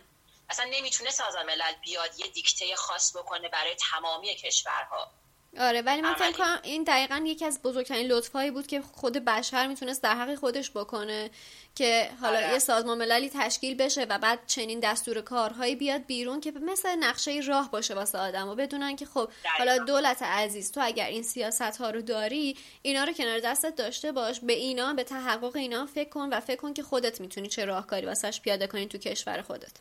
[0.50, 5.12] اصلا نمی‌تونه سازمان ملل بیاد یه دیکته خاص بکنه برای تمامی کشورها.
[5.58, 9.68] آره ولی من فکر کنم این دقیقا یکی از بزرگترین لطفایی بود که خود بشر
[9.68, 11.30] می‌تونست در حق خودش بکنه
[11.76, 12.52] که حالا آره.
[12.52, 17.40] یه سازمان مللی تشکیل بشه و بعد چنین دستور کارهایی بیاد بیرون که مثل نقشه
[17.48, 21.78] راه باشه واسه آدم و بدونن که خب حالا دولت عزیز تو اگر این سیاست
[21.78, 24.40] ها رو داری اینا رو کنار دستت داشته باش.
[24.40, 28.06] به اینا به تحقق اینا فکر کن و فکر کن که خودت می‌تونی چه راهکاری
[28.06, 29.72] واسش پیاده کنی تو کشور خودت.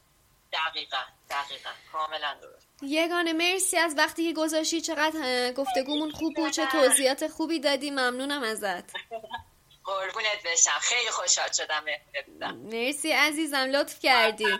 [0.53, 0.99] دقیقا
[1.31, 1.71] دقیقا.
[1.93, 2.68] کاملا درست.
[2.83, 8.43] یگانه مرسی از وقتی که گذاشتی چقدر گفتگومون خوب بود چه توضیحات خوبی دادی ممنونم
[8.43, 8.93] ازت.
[9.85, 11.85] قربونت بشم خیلی خوشحال شدم
[12.73, 14.59] مرسی عزیزم لطف کردی.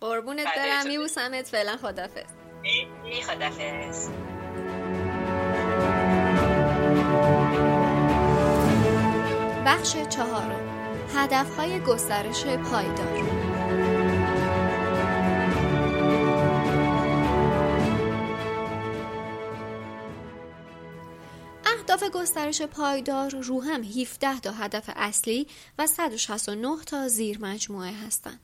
[0.00, 2.30] قربونت برم میبوسمت فعلا خدافز
[3.26, 4.10] خدافز
[9.66, 10.70] بخش چهارم
[11.16, 13.39] هدفهای گسترش پایدار.
[22.20, 25.46] گسترش پایدار رو هم 17 تا هدف اصلی
[25.78, 28.40] و 169 تا زیر مجموعه هستند.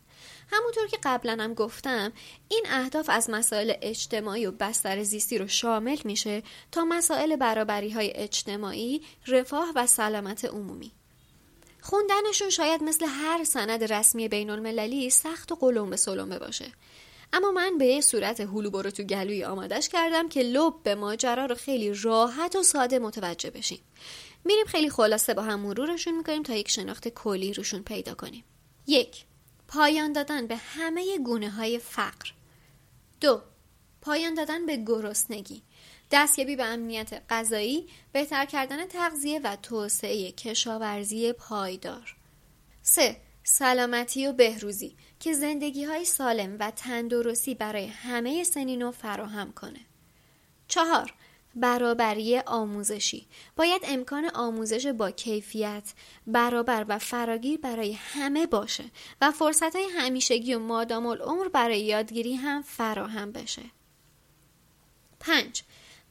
[0.53, 2.13] همونطور که قبلا هم گفتم
[2.49, 8.13] این اهداف از مسائل اجتماعی و بستر زیستی رو شامل میشه تا مسائل برابری های
[8.17, 10.93] اجتماعی، رفاه و سلامت عمومی.
[11.81, 16.73] خوندنشون شاید مثل هر سند رسمی بین المللی سخت و قلم به باشه.
[17.37, 21.47] اما من به یه صورت هلو برو تو گلوی آمادش کردم که لب به ماجرا
[21.47, 23.79] رو خیلی راحت و ساده متوجه بشیم.
[24.45, 28.45] میریم خیلی خلاصه با هم مرورشون می‌کنیم تا یک شناخت کلی روشون پیدا کنیم.
[28.87, 29.25] یک
[29.69, 32.31] پایان دادن به همه گونه های فقر
[33.21, 33.43] دو
[34.01, 35.63] پایان دادن به گرسنگی
[36.11, 42.17] دستیابی به امنیت غذایی بهتر کردن تغذیه و توسعه کشاورزی پایدار
[42.83, 49.53] سه سلامتی و بهروزی که زندگی های سالم و تندرستی برای همه سنین رو فراهم
[49.53, 49.81] کنه
[50.69, 51.15] چهار
[51.55, 55.93] برابری آموزشی باید امکان آموزش با کیفیت
[56.27, 58.85] برابر و فراگیر برای همه باشه
[59.21, 63.63] و فرصت های همیشگی و مادام العمر برای یادگیری هم فراهم بشه
[65.21, 65.63] 5.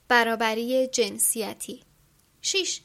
[0.08, 1.84] برابری جنسیتی
[2.42, 2.82] 6.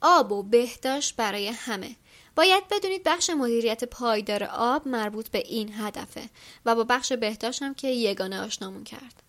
[0.00, 1.96] آب و بهداشت برای همه
[2.36, 6.30] باید بدونید بخش مدیریت پایدار آب مربوط به این هدفه
[6.64, 9.22] و با بخش بهداشت هم که یگانه آشنامون کرد.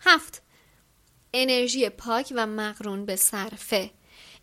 [0.00, 0.42] هفت
[1.32, 3.90] انرژی پاک و مقرون به صرفه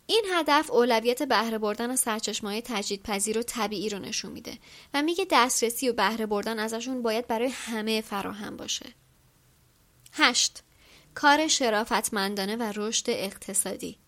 [0.06, 4.58] این هدف اولویت بهره بردن از سرچشمه‌های تجدیدپذیر و طبیعی رو نشون میده
[4.94, 8.86] و میگه دسترسی و بهره بردن ازشون باید برای همه فراهم باشه.
[10.12, 10.62] 8.
[11.14, 13.98] کار شرافتمندانه و رشد اقتصادی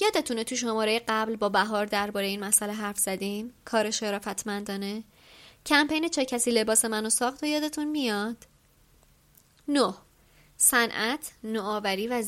[0.00, 5.04] یادتونه تو شماره قبل با بهار درباره این مسئله حرف زدیم؟ کار شرافتمندانه؟
[5.66, 8.36] کمپین چه کسی لباس منو ساخت و یادتون میاد؟
[9.68, 9.94] 9.
[10.56, 12.22] صنعت، نوآوری و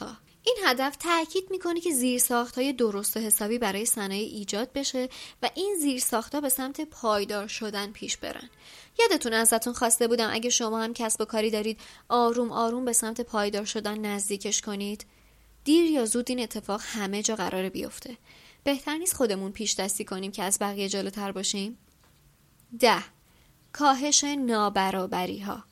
[0.00, 5.08] ها این هدف تاکید می‌کنه که زیرساخت های درست و حسابی برای صنایع ایجاد بشه
[5.42, 8.50] و این زیرساخت ها به سمت پایدار شدن پیش برن.
[8.98, 13.20] یادتون ازتون خواسته بودم اگه شما هم کسب و کاری دارید آروم آروم به سمت
[13.20, 15.06] پایدار شدن نزدیکش کنید.
[15.66, 18.16] دیر یا زود این اتفاق همه جا قرار بیفته.
[18.64, 21.78] بهتر نیست خودمون پیش دستی کنیم که از بقیه جلوتر باشیم؟
[22.80, 23.02] ده
[23.72, 25.64] کاهش نابرابری ها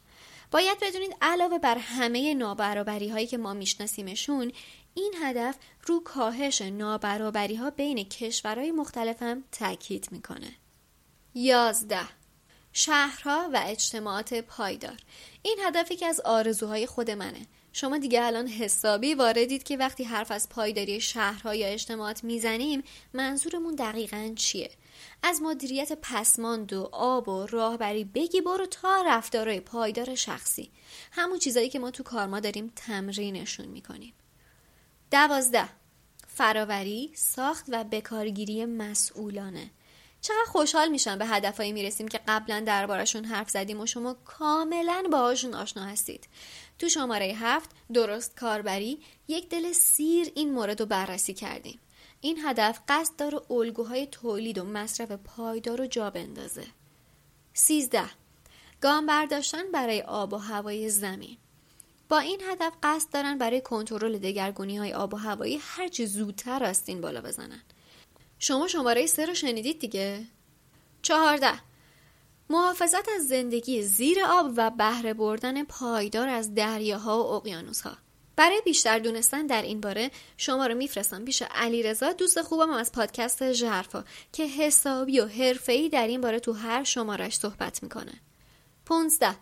[0.50, 4.52] باید بدونید علاوه بر همه نابرابری هایی که ما میشناسیمشون
[4.94, 10.52] این هدف رو کاهش نابرابری ها بین کشورهای مختلف هم تاکید می‌کنه.
[11.34, 12.08] یازده
[12.72, 14.98] شهرها و اجتماعات پایدار
[15.42, 20.30] این هدفی که از آرزوهای خود منه شما دیگه الان حسابی واردید که وقتی حرف
[20.30, 22.82] از پایداری شهرها یا اجتماعات می‌زنیم
[23.12, 24.70] منظورمون دقیقا چیه؟
[25.22, 30.70] از مدیریت پسماند و آب و راهبری بگی برو تا رفتارهای پایدار شخصی.
[31.12, 34.14] همون چیزایی که ما تو کارما داریم تمرینشون می‌کنیم.
[35.10, 35.68] دوازده.
[36.28, 39.70] فراوری ساخت و بکارگیری مسئولانه.
[40.20, 45.54] چقدر خوشحال میشم به هدفهایی می‌رسیم که قبلا دربارشون حرف زدیم و شما کاملا باهاشون
[45.54, 46.28] آشنا هستید.
[46.78, 51.80] تو شماره هفت درست کاربری یک دل سیر این مورد رو بررسی کردیم
[52.20, 56.64] این هدف قصد داره الگوهای تولید و مصرف پایدار رو جا بندازه.
[57.54, 58.02] 13.
[58.80, 61.36] گام برداشتن برای آب و هوای زمین
[62.08, 67.00] با این هدف قصد دارن برای کنترل دگرگونی های آب و هوایی هرچی زودتر این
[67.00, 67.62] بالا بزنن.
[68.38, 70.26] شما شماره سه رو شنیدید دیگه؟
[71.02, 71.73] 14.
[72.50, 77.96] محافظت از زندگی زیر آب و بهره بردن پایدار از دریاها و اقیانوسها.
[78.36, 83.52] برای بیشتر دونستن در این باره شما رو میفرستم پیش علیرضا دوست خوبم از پادکست
[83.52, 88.20] ژرفا که حسابی و حرفه‌ای در این باره تو هر شمارش صحبت می‌کنه.
[88.86, 89.36] 15.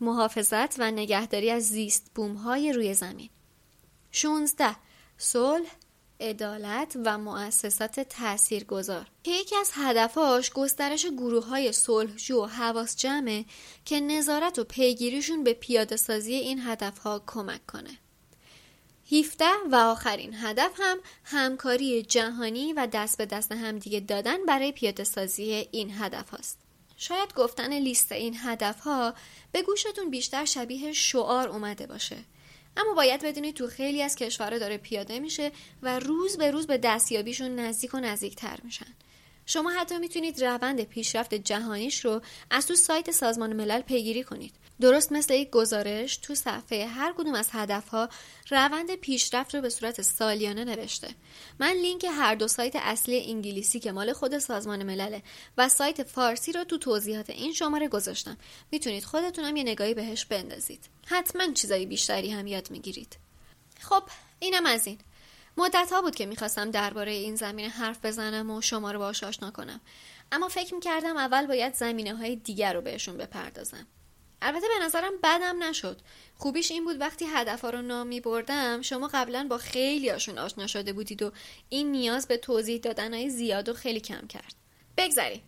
[0.00, 3.30] محافظت و نگهداری از زیست بوم های روی زمین.
[4.10, 4.76] 16.
[5.18, 5.70] صلح
[6.20, 12.96] عدالت و مؤسسات تأثیر گذار که یکی از هدفهاش گسترش گروه های صلحجو و حواس
[12.96, 13.44] جمعه
[13.84, 17.98] که نظارت و پیگیریشون به پیاده سازی این هدفها کمک کنه.
[19.12, 25.04] 17 و آخرین هدف هم همکاری جهانی و دست به دست همدیگه دادن برای پیاده
[25.04, 26.58] سازی این هدف هاست.
[26.96, 29.14] شاید گفتن لیست این هدف ها
[29.52, 32.16] به گوشتون بیشتر شبیه شعار اومده باشه.
[32.78, 36.78] اما باید بدونید تو خیلی از کشورها داره پیاده میشه و روز به روز به
[36.78, 38.94] دستیابیشون نزدیک و نزدیکتر میشن.
[39.46, 44.54] شما حتی می‌تونید روند پیشرفت جهانیش رو از تو سایت سازمان ملل پیگیری کنید.
[44.80, 48.08] درست مثل یک گزارش تو صفحه هر کدوم از هدفها
[48.50, 51.08] روند پیشرفت رو به صورت سالیانه نوشته.
[51.58, 55.22] من لینک هر دو سایت اصلی انگلیسی که مال خود سازمان ملله
[55.58, 58.38] و سایت فارسی رو تو توضیحات این شماره گذاشتم.
[58.70, 60.84] می‌تونید خودتونم یه نگاهی بهش بندازید.
[61.06, 63.16] حتما چیزای بیشتری هم یاد می‌گیرید.
[63.80, 64.02] خب
[64.38, 64.98] اینم از این.
[65.56, 69.50] مدت ها بود که می‌خواستم درباره این زمینه حرف بزنم و شما رو باش آشنا
[69.50, 69.80] کنم.
[70.32, 73.86] اما فکر می‌کردم اول باید زمینه های دیگر رو بهشون بپردازم.
[74.42, 76.00] البته به نظرم بدم نشد.
[76.36, 80.66] خوبیش این بود وقتی هدفها رو نام می بردم شما قبلا با خیلی هاشون آشنا
[80.66, 81.32] شده بودید و
[81.68, 84.54] این نیاز به توضیح دادن های زیاد و خیلی کم کرد.
[84.96, 85.42] بگذری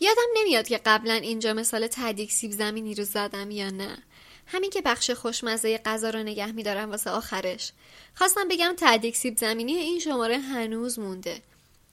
[0.00, 3.98] یادم نمیاد که قبلا اینجا مثال تدیک سیب زمینی رو زدم یا نه.
[4.46, 7.72] همین که بخش خوشمزه غذا رو نگه میدارم واسه آخرش.
[8.14, 11.42] خواستم بگم تدیک سیب زمینی این شماره هنوز مونده.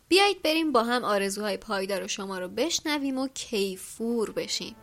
[0.07, 4.75] بیایید بریم با هم آرزوهای پایدار شما رو بشنویم و کیفور بشیم.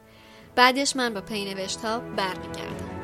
[0.56, 3.02] بعدش من با پینوشت ها برمیگردم.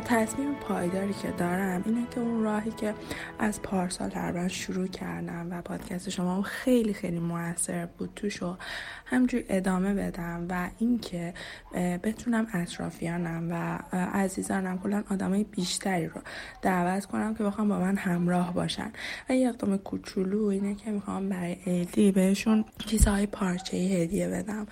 [0.00, 2.94] تصمیم پایداری که دارم اینه که اون راهی که
[3.38, 8.56] از پارسال تقریبا شروع کردم و پادکست شما خیلی خیلی موثر بود توش و
[9.06, 11.34] همجور ادامه بدم و اینکه
[12.02, 16.20] بتونم اطرافیانم و عزیزانم کلا آدمای بیشتری رو
[16.62, 18.92] دعوت کنم که بخوام با من همراه باشن.
[19.28, 24.66] و یه اقدام کوچولو اینه که می‌خوام برای ایدی بهشون چیزهای پارچه هدیه بدم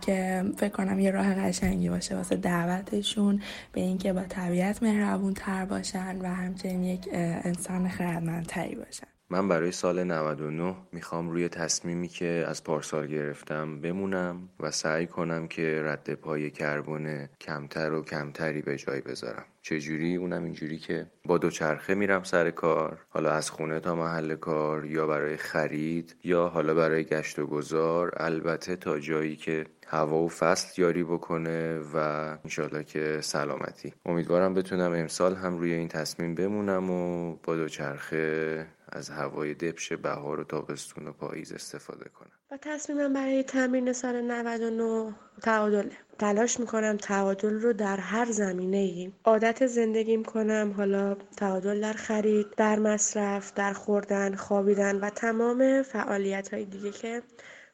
[0.00, 3.42] که فکر کنم یه راه قشنگی باشه واسه دعوتشون
[3.72, 9.13] به اینکه طبیعت مهربون تر باشن و همچنین یک انسان خردمندتری باشن.
[9.34, 15.48] من برای سال 99 می‌خوام روی تصمیمی که از پارسال گرفتم بمونم و سعی کنم
[15.48, 19.44] که رد پای کربن کمتر و کمتری به جای بذارم.
[19.62, 24.84] چجوری؟ اونم اینجوری که با دوچرخه میرم سر کار حالا از خونه تا محل کار
[24.84, 30.28] یا برای خرید یا حالا برای گشت و گذار البته تا جایی که هوا و
[30.28, 31.96] فصل یاری بکنه و
[32.44, 33.92] انشالله که سلامتی.
[34.06, 40.40] امیدوارم بتونم امسال هم روی این تصمیم بمونم و با دوچرخه از هوای دبش بهار
[40.40, 42.30] و تابستون و پاییز استفاده کنم.
[42.50, 49.12] و تصمیمم برای تمرین سال 99 تعادله تلاش می‌کنم تعادل رو در هر زمینه ای.
[49.24, 56.54] عادت زندگیم کنم حالا تعادل در خرید در مصرف در خوردن خوابیدن و تمام فعالیت
[56.54, 57.22] های دیگه که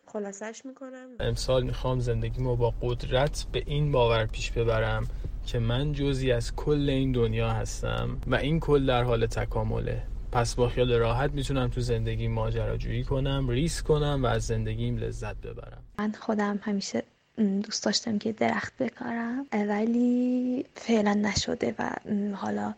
[0.07, 1.09] خلاصش می‌کنم.
[1.21, 5.07] امسال می‌خوام زندگیمو با قدرت به این باور پیش ببرم
[5.47, 10.10] که من جزی از کل این دنیا هستم و این کل در حال تکامله.
[10.33, 15.37] پس با خیال راحت می‌تونم تو زندگی ماجراجویی کنم ریسک کنم و از زندگیم لذت
[15.37, 15.83] ببرم.
[15.99, 17.03] من خودم همیشه
[17.39, 21.91] دوست داشتم که درخت بکارم ولی فعلا نشده و
[22.35, 22.75] حالا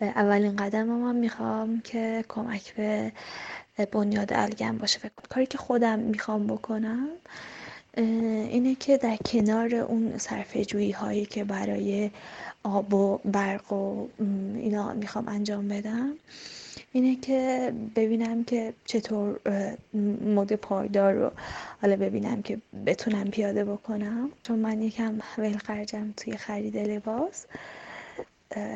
[0.00, 3.12] اولین قدم من می‌خوام که کمک به
[3.92, 4.98] بنیاد الگم باشه.
[4.98, 7.08] فکر کاری که خودم می‌خوام بکنم
[7.96, 12.10] اینه که در کنار اون صرفه جویی هایی که برای
[12.62, 14.08] آب و برق و
[14.54, 16.12] اینا می‌خوام انجام بدم.
[16.96, 19.40] اینه که ببینم که چطور
[20.24, 21.30] مد پایدار رو
[21.82, 24.30] حالا ببینم که بتونم پیاده بکنم.
[24.42, 27.46] چون من یکم ول خرجم توی خرید لباس.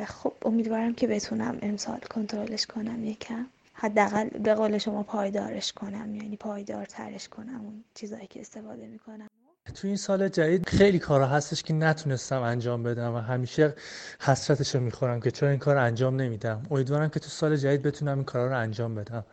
[0.07, 3.45] خب امیدوارم که بتونم امسال کنترلش کنم یکم.
[3.73, 9.27] حداقل به قول شما پایدارش کنم یعنی پایدار ترش کنم اون چیزایی که استفاده می‌کنم.
[9.65, 13.73] تو این سال جدید خیلی کارا هستش که نتونستم انجام بدم و همیشه
[14.21, 16.63] حسرتش رو می‌خورم که چرا این کار انجام نمیدم.
[16.71, 19.23] امیدوارم که تو سال جدید بتونم این کارا رو انجام بدم.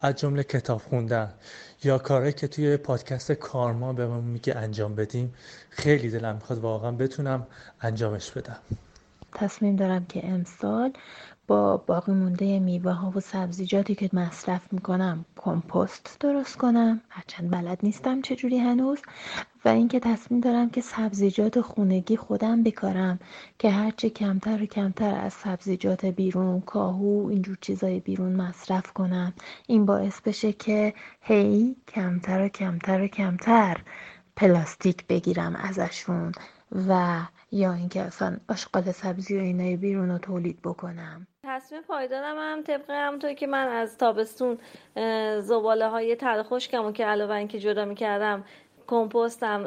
[0.00, 1.34] از جمله کتاب خوندن.
[1.84, 5.34] یا کارهایی که توی پادکست کارما به من میگه انجام بدیم.
[5.70, 7.46] خیلی دلم می‌خواد واقعا بتونم
[7.80, 8.58] انجامش بدم.
[9.32, 10.92] تصمیم دارم که امسال
[11.46, 17.00] با باقی مونده میوه ها و سبزیجاتی که مصرف می‌کنم کمپوست درست کنم.
[17.08, 18.98] هرچند بلد نیستم چجوری هنوز.
[19.64, 23.18] و اینکه تصمیم دارم که سبزیجات خونگی خودم بکارم.
[23.58, 29.32] که هرچه کمتر و کمتر از سبزیجات بیرون کاهو اینجور چیزای بیرون مصرف کنم.
[29.66, 33.82] این باعث بشه که هی کمتر و کمتر و کمتر
[34.36, 36.32] پلاستیک بگیرم ازشون.
[36.88, 37.20] و
[37.52, 41.26] یا اینکه اصلا آشغال سبزی و اینای بیرون رو تولید بکنم.
[41.46, 44.58] تصمیم پایدارم هم طبق همونطور که من از تابستون
[45.40, 48.44] زباله های تر خشکم که علاوه اینکه جدا می‌کردم
[48.86, 49.64] کمپوستم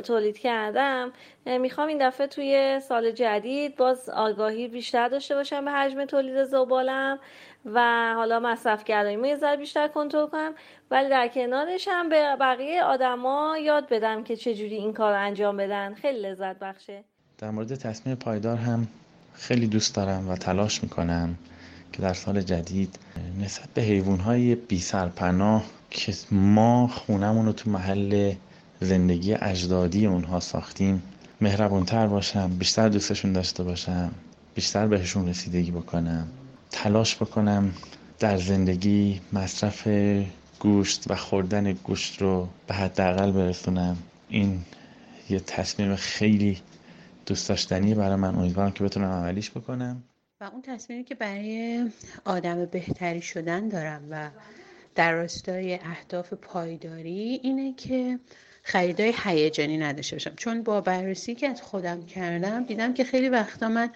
[0.00, 1.12] تولید کردم
[1.46, 7.18] می‌خوام این دفعه توی سال جدید باز آگاهی بیشتر داشته باشم به حجم تولید زبالم
[7.64, 10.54] و حالا مصرف کردنیمو یه ذره بیشتر کنترل کنم.
[10.90, 15.94] ولی در کنارش هم به بقیه آدما یاد بدم که چجوری این کار انجام بدن.
[15.94, 17.04] خیلی لذت بخشه.
[17.38, 18.88] در مورد تصمیم پایدار هم
[19.38, 21.34] خیلی دوست دارم و تلاش می‌کنم
[21.92, 22.98] که در سال جدید
[23.40, 28.32] نسبت به حیوانهای بی سرپناه که ما خونمون رو تو محل
[28.80, 31.02] زندگی اجدادی اونها ساختیم
[31.40, 34.10] مهربونتر باشم بیشتر دوستشون داشته باشم
[34.54, 36.28] بیشتر بهشون رسیدگی بکنم
[36.70, 37.74] تلاش بکنم
[38.18, 39.88] در زندگی مصرف
[40.60, 43.96] گوشت و خوردن گوشت رو به حداقل برسونم.
[44.28, 44.60] این
[45.30, 46.58] یه تصمیم خیلی
[47.28, 50.02] دوست داشتنی برای من امیدوارم که بتونم عملیش بکنم.
[50.40, 51.84] و اون تصمیمی که برای
[52.24, 54.30] آدم بهتری شدن دارم و
[54.94, 58.18] در راستای اهداف پایداری اینه که
[58.62, 60.34] خریدای هیجانی نداشته باشم.
[60.36, 63.90] چون با بررسی که از خودم کردم دیدم که خیلی وقتا من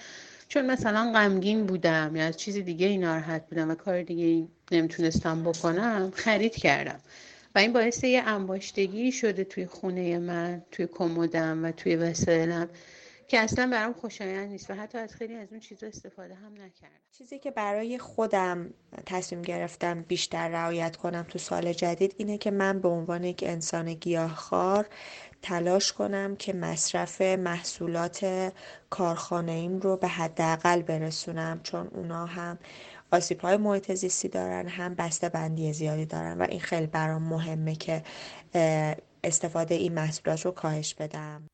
[0.48, 4.48] چون مثلا غمگین بودم یا از چیز دیگه ای ناراحت بودم و کار دیگه ای
[4.72, 7.00] نمی‌تونستم بکنم خرید کردم.
[7.54, 12.68] و این باعث یه انباشتگی شده توی خونه من توی کمدم و توی وسایلم.
[13.32, 17.00] که اصلا برام خوشایند نیست و حتی از خیلی از اون چیزا استفاده هم نکردم.
[17.18, 18.70] چیزی که برای خودم
[19.06, 23.94] تصمیم گرفتم بیشتر رعایت کنم تو سال جدید اینه که من به عنوان یک انسان
[23.94, 24.86] گیاهخوار
[25.42, 28.52] تلاش کنم که مصرف محصولات
[28.90, 32.58] کارخانه ایم رو به حداقل برسونم چون اونا هم
[33.12, 37.74] آسیب های محیط زیستی دارن هم بسته بندی زیادی دارن و این خیلی برام مهمه
[37.74, 38.02] که
[39.24, 41.51] استفاده این محصولات رو کاهش بدم.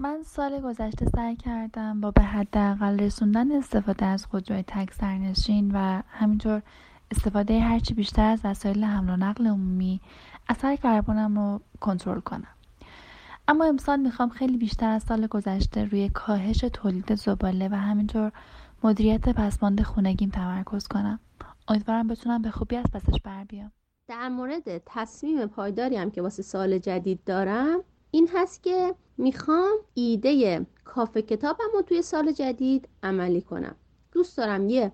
[0.00, 6.02] من سال گذشته سعی کردم با به حداقل رسوندن استفاده از خودروی تک سرنشین و
[6.08, 6.62] همینطور
[7.10, 10.00] استفاده هرچی بیشتر از وسایل حمل و نقل عمومی
[10.48, 12.54] اثر کربنم رو کنترل کنم.
[13.48, 18.32] اما امسال می‌خوام خیلی بیشتر از سال گذشته روی کاهش تولید زباله و همینطور
[18.82, 21.20] مدیریت پسماند خونگیم تمرکز کنم.
[21.68, 23.72] امیدوارم بتونم به خوبی از پسش بر بیام.
[24.08, 27.80] در مورد تصمیم پایداری هم که واسه سال جدید دارم
[28.10, 33.76] این هست که می‌خوام ایده کافه کتابم رو توی سال جدید عملی کنم.
[34.12, 34.92] دوست دارم یه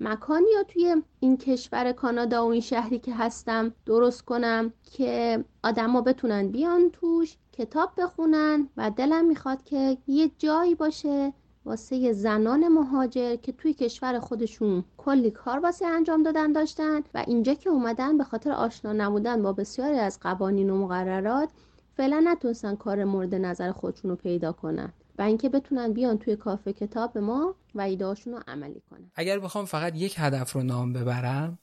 [0.00, 6.00] مکانی یا توی این کشور کانادا و این شهری که هستم درست کنم که آدما
[6.00, 11.32] بتونن بیان توش کتاب بخونن و دلم می‌خواد که یه جایی باشه
[11.64, 17.54] واسه زنان مهاجر که توی کشور خودشون کلی کار واسه انجام دادن داشتن و اینجا
[17.54, 21.48] که اومدن به خاطر آشنا نبودن با بسیاری از قوانین و مقررات
[21.96, 26.72] فعلا نتونستن کار مورد نظر خودشون رو پیدا کنن و اینکه بتونن بیان توی کافه
[26.72, 29.10] کتاب ما و ایدهاشون رو عملی کنن.
[29.14, 31.58] اگر بخوام فقط یک هدف رو نام ببرم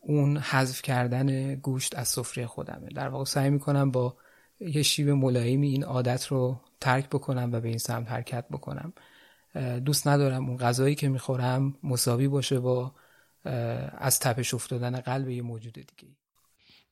[0.00, 2.88] اون حذف کردن گوشت از سفره خودمه.
[2.88, 4.16] در واقع سعی می‌کنم با
[4.60, 8.92] یه شیب ملایمی این عادت رو ترک بکنم و به این سمت حرکت بکنم.
[9.84, 12.94] دوست ندارم اون غذایی که می‌خورم مساوی باشه با
[13.98, 16.14] از تپش افتادن قلب یه موجود دیگه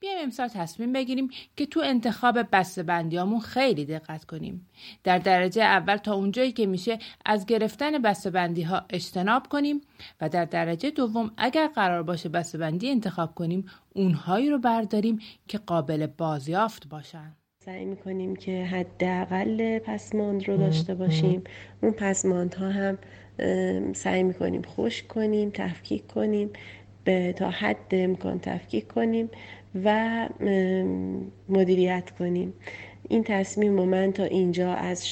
[0.06, 4.66] بیایم امسال تصمیم بگیریم که تو انتخاب بسته بندیامون خیلی دقت کنیم.
[5.04, 9.80] در درجه اول تا اونجایی که میشه از گرفتن بسته ها اجتناب کنیم
[10.20, 16.06] و در درجه دوم اگر قرار باشه بسته انتخاب کنیم اونهایی رو برداریم که قابل
[16.06, 17.32] بازیافت باشن.
[17.64, 21.44] سعی می‌کنیم که حداقل پسماند رو داشته باشیم
[21.82, 22.98] اون پسماند ها هم
[23.92, 26.50] سعی می‌کنیم خشک کنیم تفکیک کنیم
[27.04, 29.30] به تا حد امکان تفکیک کنیم
[29.84, 30.28] و
[31.48, 32.54] مدیریت کنیم.
[33.08, 35.04] این تصمیم و من تا اینجا از,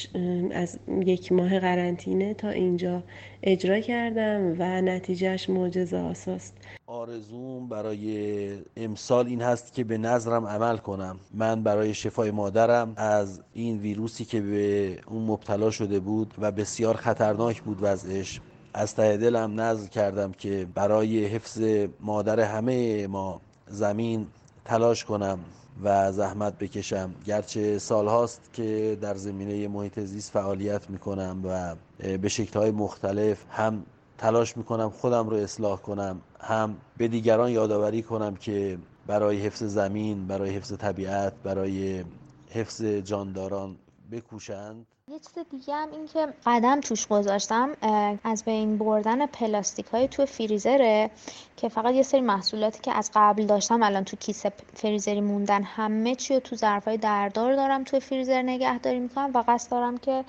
[0.52, 3.02] از یک ماه قرنطینه تا اینجا
[3.42, 6.56] اجرا کردم و نتیجهش معجزه آساست.
[6.86, 11.20] آرزوم برای امسال این هست که به نظرم عمل کنم.
[11.34, 16.96] من برای شفای مادرم از این ویروسی که به اون مبتلا شده بود و بسیار
[16.96, 18.40] خطرناک بود وضعش
[18.74, 21.62] از ته دلم نظر کردم که برای حفظ
[22.00, 24.26] مادر همه ما زمین
[24.64, 25.38] تلاش کنم
[25.82, 27.14] و زحمت بکشم.
[27.24, 31.74] گرچه سالهاست که در زمینه محیط زیست فعالیت می‌کنم و
[32.18, 33.82] به شکلهای مختلف هم
[34.18, 40.26] تلاش می‌کنم خودم رو اصلاح کنم هم به دیگران یادآوری کنم که برای حفظ زمین
[40.26, 42.04] برای حفظ طبیعت برای
[42.50, 43.76] حفظ جانداران
[44.12, 44.86] بکوشند.
[45.08, 47.76] یه چیز دیگه هم این که قدم توش گذاشتم
[48.24, 51.10] از بین بردن پلاستیک های تو فریزره
[51.56, 56.14] که فقط یه سری محصولاتی که از قبل داشتم الان تو کیسه فریزری موندن همه
[56.14, 60.24] چی رو تو ظرف های دردار دارم تو فریزر نگهداری می‌کنم و قصد دارم که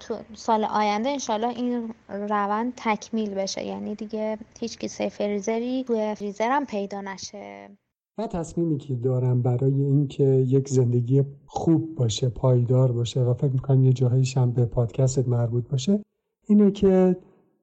[0.00, 3.64] تو سال آینده انشالله این روند تکمیل بشه.
[3.64, 7.70] یعنی دیگه هیچ کیسه فریزری تو فریزرم پیدا نشه.
[8.18, 13.84] و تصمیمی که دارم برای اینکه یک زندگی خوب باشه پایدار باشه و فکر می‌کنم
[13.84, 16.02] یه جاهایش هم به پادکستت مربوط باشه
[16.46, 17.16] اینه که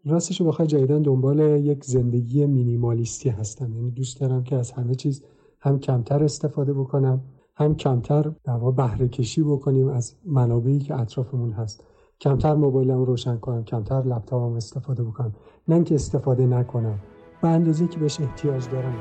[0.05, 3.75] راستش بخوای جدیدن دنبال یک زندگی مینیمالیستی هستم.
[3.75, 5.23] یعنی دوست دارم که از همه چیز
[5.59, 7.21] هم کمتر استفاده بکنم
[7.55, 11.83] هم کمتر در بهره کشی بکنیم از منابعی که اطرافمون هست.
[12.21, 15.33] کمتر موبایلم روشن کنم کمتر لپتاپم استفاده بکنم.
[15.67, 16.99] نه اینکه استفاده نکنم
[17.41, 18.95] به اندازه که بهش احتیاج دارم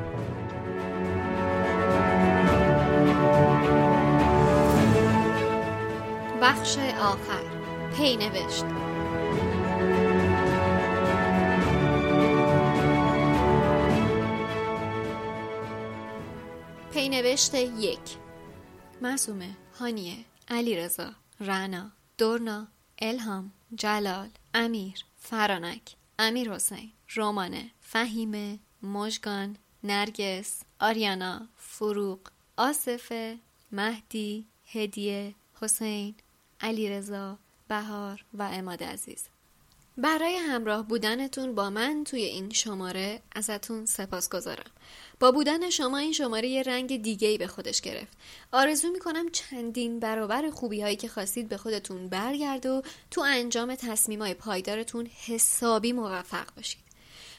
[6.42, 7.42] بخش آخر.
[7.96, 8.64] پی نوشت.
[16.90, 17.98] پی نوشت یک.
[19.00, 19.50] معصومه.
[19.80, 20.12] هانیه.
[20.12, 21.10] علی علیرضا.
[21.40, 23.52] رنا دورنا الهام.
[23.74, 24.28] جلال.
[24.54, 25.04] امیر.
[25.16, 25.82] فرانک.
[26.18, 26.92] امیر حسین.
[27.14, 27.70] رومانه.
[27.80, 28.58] فهیمه.
[28.82, 29.56] مژگان.
[29.84, 30.62] نرگس.
[30.80, 31.48] آریانا.
[31.56, 32.18] فروغ.
[32.58, 33.38] آصفه
[33.72, 36.14] مهدی هدیه حسین
[36.60, 37.38] علیرضا
[37.68, 39.28] بهار و اماد عزیز
[39.98, 44.70] برای همراه بودنتون با من توی این شماره ازتون سپاس گذارم.
[45.20, 48.16] با بودن شما این شماره یه رنگ دیگهی به خودش گرفت.
[48.52, 54.34] آرزو می‌کنم چندین برابر خوبی هایی که خواستید به خودتون برگرد و تو انجام تصمیمای
[54.34, 56.87] پایدارتون حسابی موفق باشید.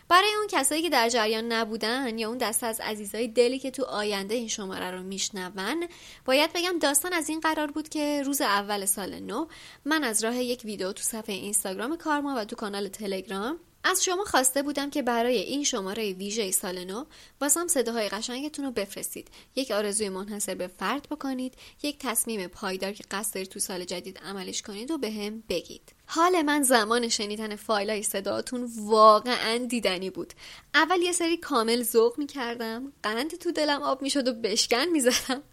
[0.09, 3.83] برای اون کسایی که در جریان نبودن یا اون دسته از عزیزای دلی که تو
[3.83, 5.87] آینده این شماره رو میشنون
[6.25, 9.47] باید بگم داستان از این قرار بود که روز اول سال نو
[9.85, 14.23] من از راه یک ویدیو تو صفحه اینستاگرام کارما و تو کانال تلگرام از شما
[14.23, 17.05] خواسته بودم که برای این شماره ویژه سال نو
[17.41, 19.27] واسم صداهای قشنگتون رو بفرستید.
[19.55, 21.53] یک آرزوی منحصر به فرد بکنید
[21.83, 25.93] یک تصمیم پایدار که قصد تو سال جدید عملش کنید و به هم بگید.
[26.05, 30.33] حال من زمان شنیدن فایلای صداتون واقعا دیدنی بود.
[30.73, 35.43] اول یه سری کامل ذوق می‌کردم قند تو دلم آب می‌شد و بشکن می‌زدم.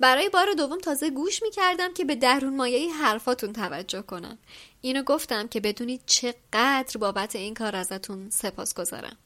[0.00, 4.38] برای بار دوم تازه گوش می‌کردم که به درون مایه حرفاتون توجه کنم.
[4.82, 9.16] اینو گفتم که بدونید چقدر بابت این کار ازتون سپاس گذارم.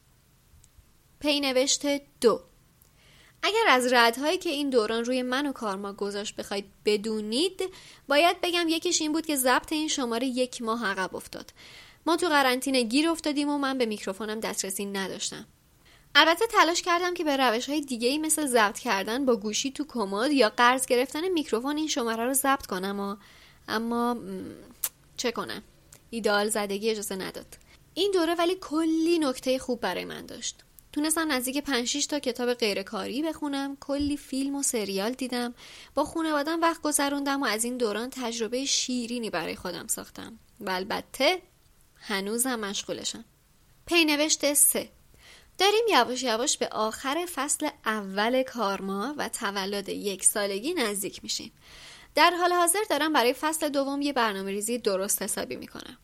[1.19, 1.85] پینوشت
[2.21, 2.41] دو.
[3.43, 7.61] اگر از ردهایی که این دوران روی من و کارما گذاشت بخواید بدونید
[8.07, 11.53] باید بگم یکیش این بود که ضبط این شماره یک ماه عقب افتاد.
[12.05, 15.45] ما تو قرنطینه گیر افتادیم و من به میکروفونم دسترسی نداشتم.
[16.15, 19.85] البته تلاش کردم که به روش های دیگه ای مثل ضبط کردن با گوشی تو
[19.85, 23.15] کمد یا قرض گرفتن میکروفون این شماره رو ضبط کنم و
[23.67, 24.17] اما
[25.17, 25.63] چه کنم
[26.09, 27.57] ایدال زدگی اجازه نداد.
[27.93, 30.63] این دوره ولی کلی نکته خوب برای من داشت.
[30.93, 35.53] تونستم نزدیک 5 تا کتاب غیرکاری بخونم کلی فیلم و سریال دیدم
[35.95, 40.39] با خانوادم وقت گذروندم و از این دوران تجربه شیرینی برای خودم ساختم.
[40.59, 41.41] و البته
[41.95, 43.25] هنوزم مشغولشم.
[43.85, 44.89] پینوشت سه.
[45.57, 51.51] داریم یواش یواش به آخر فصل اول کارما و تولد یک سالگی نزدیک میشیم.
[52.17, 55.97] در حال حاضر دارم برای فصل دوم یه برنامه ریزی درست حسابی می‌کنم.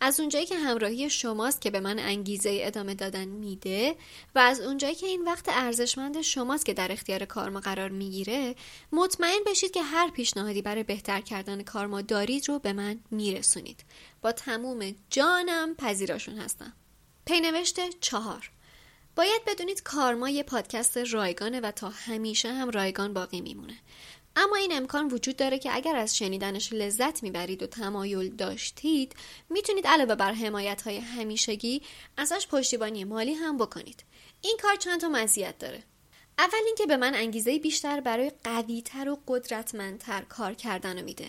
[0.00, 3.96] از اونجایی که همراهی شماست که به من انگیزه ادامه دادن میده
[4.34, 8.54] و از اونجایی که این وقت ارزشمند شماست که در اختیار کارما قرار می‌گیره
[8.92, 13.84] مطمئن بشید که هر پیشنهادی برای بهتر کردن کارما دارید رو به من میرسونید.
[14.22, 16.72] با تموم جانم پذیراشون هستم.
[17.24, 18.50] پینوشت چهار.
[19.16, 23.78] باید بدونید کارما یه پادکست رایگانه و تا همیشه هم رایگان باقی میمونه.
[24.40, 29.14] اما این امکان وجود داره که اگر از شنیدنش لذت می‌برید و تمایل داشتید
[29.50, 31.82] می‌تونید علاوه بر حمایت های همیشگی
[32.16, 34.04] ازش پشتیبانی مالی هم بکنید.
[34.40, 35.82] این کار چند تا مزیت داره.
[36.38, 41.28] اول اینکه به من انگیزه بیشتر برای قویتر و قدرتمندتر کار کردن میده.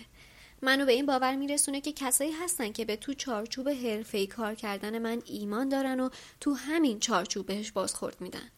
[0.62, 5.00] منو به این باور میرسونه که کسایی هستن که به تو چارچوب حرفه‌ای کار کردن
[5.00, 6.10] من ایمان دارن و
[6.42, 8.52] تو همین چارچوب بهش بازخورد میدن.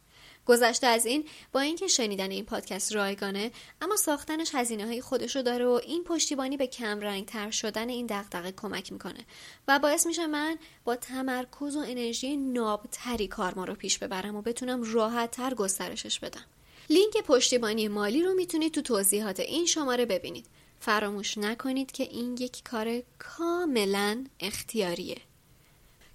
[0.51, 5.65] گذشته از این با اینکه شنیدن این پادکست رایگانه اما ساختنش هزینه های خودشو داره
[5.65, 9.25] و این پشتیبانی به کم رنگ تر شدن این دغدغه کمک می‌کنه.
[9.67, 14.41] و باعث میشه من با تمرکز و انرژی نابتری کار ما رو پیش ببرم و
[14.41, 16.45] بتونم راحت تر گسترشش بدم.
[16.89, 20.45] لینک پشتیبانی مالی رو می‌تونید تو توضیحات این شماره ببینید.
[20.79, 25.17] فراموش نکنید که این یک کار کاملا اختیاریه.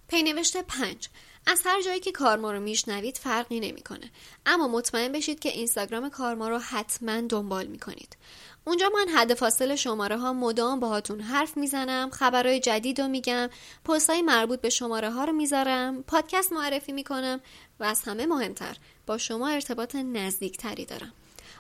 [0.09, 1.09] پینوشت پنج.
[1.47, 4.11] از هر جایی که کارما رو میشنوید فرقی نمی‌کنه.
[4.47, 8.17] اما مطمئن بشید که اینستاگرام کارما رو حتما دنبال می‌کنید.
[8.65, 13.51] اونجا من حد فاصل شماره ها مدام باهاتون حرف می‌زنم خبرهای جدید رو میگم
[13.85, 17.41] پستای مربوط به شماره ها رو می‌ذارم پادکست معرفی می‌کنم
[17.81, 18.77] و از همه مهمتر
[19.07, 21.13] با شما ارتباط نزدیکتری دارم.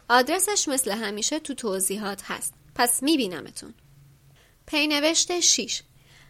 [0.08, 2.54] آدرسش مثل همیشه تو توضیحات هست.
[2.74, 3.74] پس میبینمتون.
[4.66, 5.82] پینوشت 6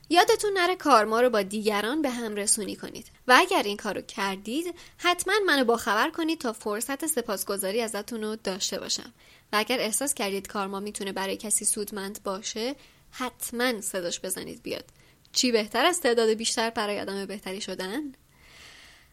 [0.09, 3.07] یادتون نره کارما رو با دیگران به هم رسونی کنید.
[3.29, 8.37] و اگر این کارو کردید حتما منو با خبر کنید تا فرصت سپاسگزاری ازتون رو
[8.37, 9.13] داشته باشم.
[9.53, 12.77] و اگر احساس کردید کارما می‌تونه برای کسی سودمند باشه
[13.11, 14.85] حتما صداش بزنید بیاد.
[15.33, 18.13] چی بهتر از تعداد بیشتر برای آدم بهتری شدن؟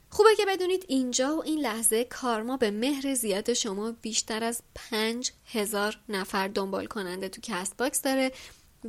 [0.09, 5.31] خوبه که بدونید اینجا و این لحظه کارما به مهر زیاد شما بیشتر از پنج
[5.45, 8.31] هزار نفر دنبال کننده تو کست باکس داره.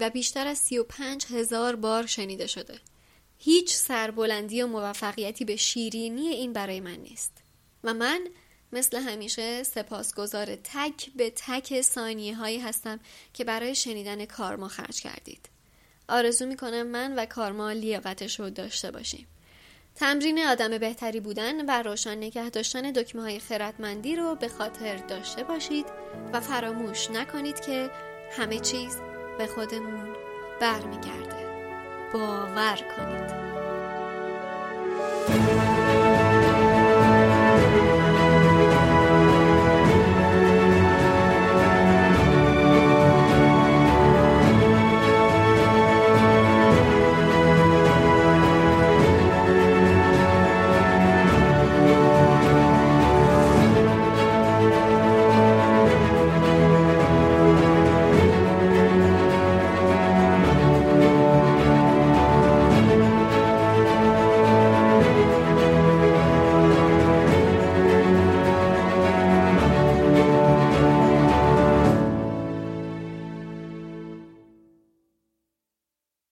[0.01, 2.79] و بیشتر از 35 هزار بار شنیده شده.
[3.39, 7.33] هیچ سربلندی و موفقیتی به شیرینی این برای من نیست.
[7.85, 8.21] و من
[8.73, 13.01] مثل همیشه سپاسگزار تک به تک ثانیه هایی هستم
[13.35, 15.49] که برای شنیدن کارما خرج کردید.
[16.09, 19.27] آرزو می‌کنم من و کارما لیاقتش رو داشته باشیم.
[19.95, 25.45] تمرین آدم بهتری بودن و روشن نگه داشتن دکمه های خردمندی رو به خاطر داشته
[25.45, 25.87] باشید
[26.33, 27.91] و فراموش نکنید که
[28.33, 28.97] همه چیز
[29.39, 30.09] به خودمون
[30.61, 31.47] برمیگرده.
[32.13, 33.45] باور کنید.